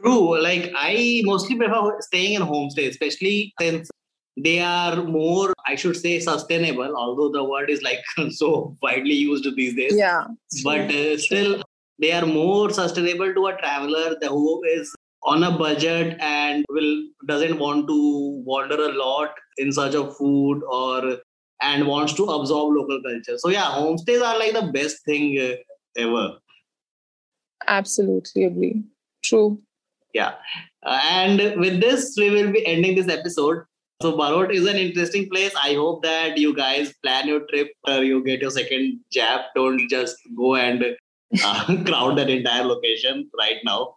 True. 0.00 0.40
Like 0.40 0.72
I 0.76 1.22
mostly 1.24 1.56
prefer 1.56 2.00
staying 2.00 2.34
in 2.34 2.42
homestays, 2.42 2.90
especially 2.90 3.52
since 3.60 3.88
they 4.36 4.60
are 4.60 5.02
more, 5.02 5.54
I 5.66 5.76
should 5.76 5.96
say, 5.96 6.20
sustainable. 6.20 6.94
Although 6.94 7.30
the 7.30 7.44
word 7.44 7.70
is 7.70 7.82
like 7.82 8.00
so 8.30 8.76
widely 8.82 9.14
used 9.14 9.46
these 9.56 9.74
days. 9.74 9.96
Yeah. 9.96 10.26
But 10.62 10.90
uh, 10.90 11.18
still, 11.18 11.62
they 11.98 12.12
are 12.12 12.26
more 12.26 12.70
sustainable 12.70 13.32
to 13.34 13.46
a 13.46 13.56
traveler 13.56 14.16
who 14.22 14.62
is 14.64 14.94
on 15.22 15.42
a 15.42 15.50
budget 15.50 16.16
and 16.20 16.64
will 16.68 17.02
doesn't 17.26 17.58
want 17.58 17.86
to 17.88 18.42
wander 18.44 18.76
a 18.76 18.92
lot 18.92 19.30
in 19.58 19.72
search 19.72 19.94
of 19.94 20.16
food 20.16 20.62
or 20.70 21.18
and 21.62 21.86
wants 21.86 22.12
to 22.14 22.24
absorb 22.24 22.74
local 22.74 23.00
culture. 23.02 23.38
So 23.38 23.48
yeah, 23.48 23.64
homestays 23.64 24.22
are 24.22 24.38
like 24.38 24.52
the 24.52 24.70
best 24.72 25.04
thing 25.04 25.38
uh, 25.40 25.54
ever. 25.96 26.38
Absolutely 27.66 28.44
agree. 28.44 28.84
True. 29.24 29.60
Yeah. 30.12 30.34
Uh, 30.84 31.00
and 31.02 31.58
with 31.58 31.80
this, 31.80 32.14
we 32.16 32.30
will 32.30 32.52
be 32.52 32.64
ending 32.66 32.94
this 32.94 33.08
episode. 33.08 33.64
So 34.02 34.12
Barot 34.12 34.52
is 34.52 34.66
an 34.66 34.76
interesting 34.76 35.28
place. 35.30 35.54
I 35.60 35.74
hope 35.74 36.02
that 36.02 36.36
you 36.36 36.54
guys 36.54 36.92
plan 37.02 37.26
your 37.26 37.40
trip 37.46 37.68
or 37.88 38.04
you 38.04 38.22
get 38.22 38.42
your 38.42 38.50
second 38.50 39.00
jab. 39.10 39.40
Don't 39.54 39.88
just 39.88 40.16
go 40.36 40.54
and 40.54 40.84
uh, 41.44 41.76
crowd 41.86 42.18
that 42.18 42.30
entire 42.30 42.64
location 42.64 43.30
right 43.38 43.58
now. 43.64 43.96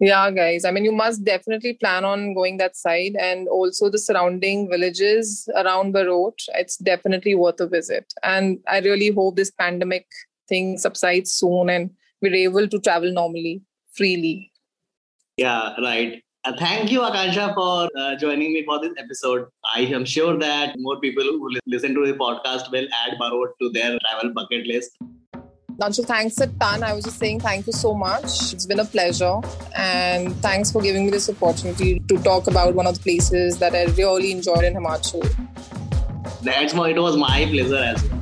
Yeah, 0.00 0.32
guys. 0.32 0.64
I 0.64 0.72
mean, 0.72 0.84
you 0.84 0.90
must 0.90 1.24
definitely 1.24 1.74
plan 1.74 2.04
on 2.04 2.34
going 2.34 2.56
that 2.56 2.76
side 2.76 3.14
and 3.20 3.46
also 3.46 3.88
the 3.88 3.98
surrounding 3.98 4.68
villages 4.68 5.48
around 5.54 5.94
Barot. 5.94 6.34
It's 6.54 6.76
definitely 6.76 7.36
worth 7.36 7.60
a 7.60 7.68
visit. 7.68 8.12
And 8.24 8.58
I 8.68 8.80
really 8.80 9.10
hope 9.10 9.36
this 9.36 9.52
pandemic 9.52 10.08
thing 10.48 10.76
subsides 10.76 11.32
soon 11.32 11.70
and 11.70 11.90
we're 12.20 12.34
able 12.34 12.66
to 12.66 12.80
travel 12.80 13.12
normally, 13.12 13.62
freely. 13.94 14.50
Yeah, 15.36 15.74
right. 15.80 16.20
Uh, 16.44 16.52
thank 16.58 16.90
you, 16.90 17.02
Akanksha, 17.02 17.54
for 17.54 17.88
uh, 17.96 18.16
joining 18.16 18.52
me 18.52 18.64
for 18.64 18.80
this 18.80 18.92
episode. 18.98 19.46
I 19.72 19.82
am 19.82 20.04
sure 20.04 20.36
that 20.36 20.74
more 20.78 20.98
people 20.98 21.22
who 21.22 21.48
listen 21.66 21.94
to 21.94 22.04
the 22.04 22.14
podcast 22.14 22.72
will 22.72 22.88
add 23.04 23.16
Barot 23.20 23.52
to 23.60 23.70
their 23.70 23.96
travel 24.00 24.32
bucket 24.34 24.66
list. 24.66 24.98
Nanshu, 25.78 26.04
thanks 26.04 26.38
a 26.38 26.46
ton. 26.46 26.82
I 26.82 26.92
was 26.92 27.04
just 27.04 27.18
saying 27.18 27.40
thank 27.40 27.66
you 27.66 27.72
so 27.72 27.94
much. 27.94 28.52
It's 28.52 28.66
been 28.66 28.80
a 28.80 28.84
pleasure. 28.84 29.40
And 29.76 30.34
thanks 30.36 30.70
for 30.70 30.82
giving 30.82 31.06
me 31.06 31.10
this 31.10 31.28
opportunity 31.28 31.98
to 32.00 32.18
talk 32.18 32.46
about 32.46 32.74
one 32.74 32.86
of 32.86 32.94
the 32.94 33.00
places 33.00 33.58
that 33.58 33.74
I 33.74 33.84
really 33.92 34.32
enjoyed 34.32 34.64
in 34.64 34.74
Himachal. 34.74 35.22
That's 36.42 36.74
why 36.74 36.90
it 36.90 36.98
was 36.98 37.16
my 37.16 37.46
pleasure 37.46 37.76
as 37.76 38.02
well. 38.08 38.20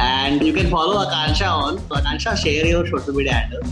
And 0.00 0.42
you 0.42 0.52
can 0.52 0.70
follow 0.70 1.04
Akanksha 1.04 1.46
on. 1.46 1.78
So 1.78 1.94
Akanksha, 1.96 2.36
share 2.36 2.66
your 2.66 2.86
social 2.86 3.14
media 3.14 3.32
handle. 3.32 3.62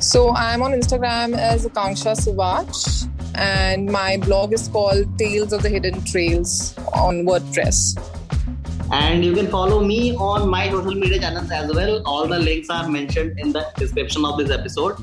So 0.00 0.30
I'm 0.34 0.62
on 0.62 0.72
Instagram 0.72 1.36
as 1.36 1.66
Akanksha 1.66 2.14
Siwach. 2.16 3.08
And 3.36 3.90
my 3.90 4.16
blog 4.18 4.52
is 4.52 4.68
called 4.68 5.18
Tales 5.18 5.52
of 5.52 5.62
the 5.62 5.68
Hidden 5.68 6.04
Trails 6.04 6.76
on 6.92 7.24
WordPress. 7.24 7.98
And 8.94 9.24
you 9.24 9.32
can 9.34 9.48
follow 9.48 9.82
me 9.82 10.14
on 10.14 10.48
my 10.48 10.70
social 10.70 10.94
media 10.94 11.18
channels 11.18 11.50
as 11.50 11.72
well. 11.74 12.00
All 12.06 12.28
the 12.28 12.38
links 12.38 12.70
are 12.70 12.88
mentioned 12.88 13.40
in 13.40 13.50
the 13.52 13.66
description 13.76 14.24
of 14.24 14.38
this 14.38 14.50
episode. 14.50 14.98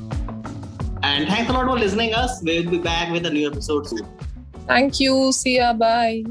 And 1.02 1.28
thanks 1.28 1.50
a 1.50 1.52
lot 1.52 1.66
for 1.66 1.78
listening 1.78 2.14
us. 2.14 2.42
We 2.42 2.60
will 2.60 2.70
be 2.70 2.78
back 2.78 3.12
with 3.12 3.26
a 3.26 3.30
new 3.30 3.50
episode 3.50 3.86
soon. 3.86 4.08
Thank 4.66 4.98
you. 4.98 5.32
See 5.32 5.56
ya. 5.56 5.74
Bye. 5.74 6.24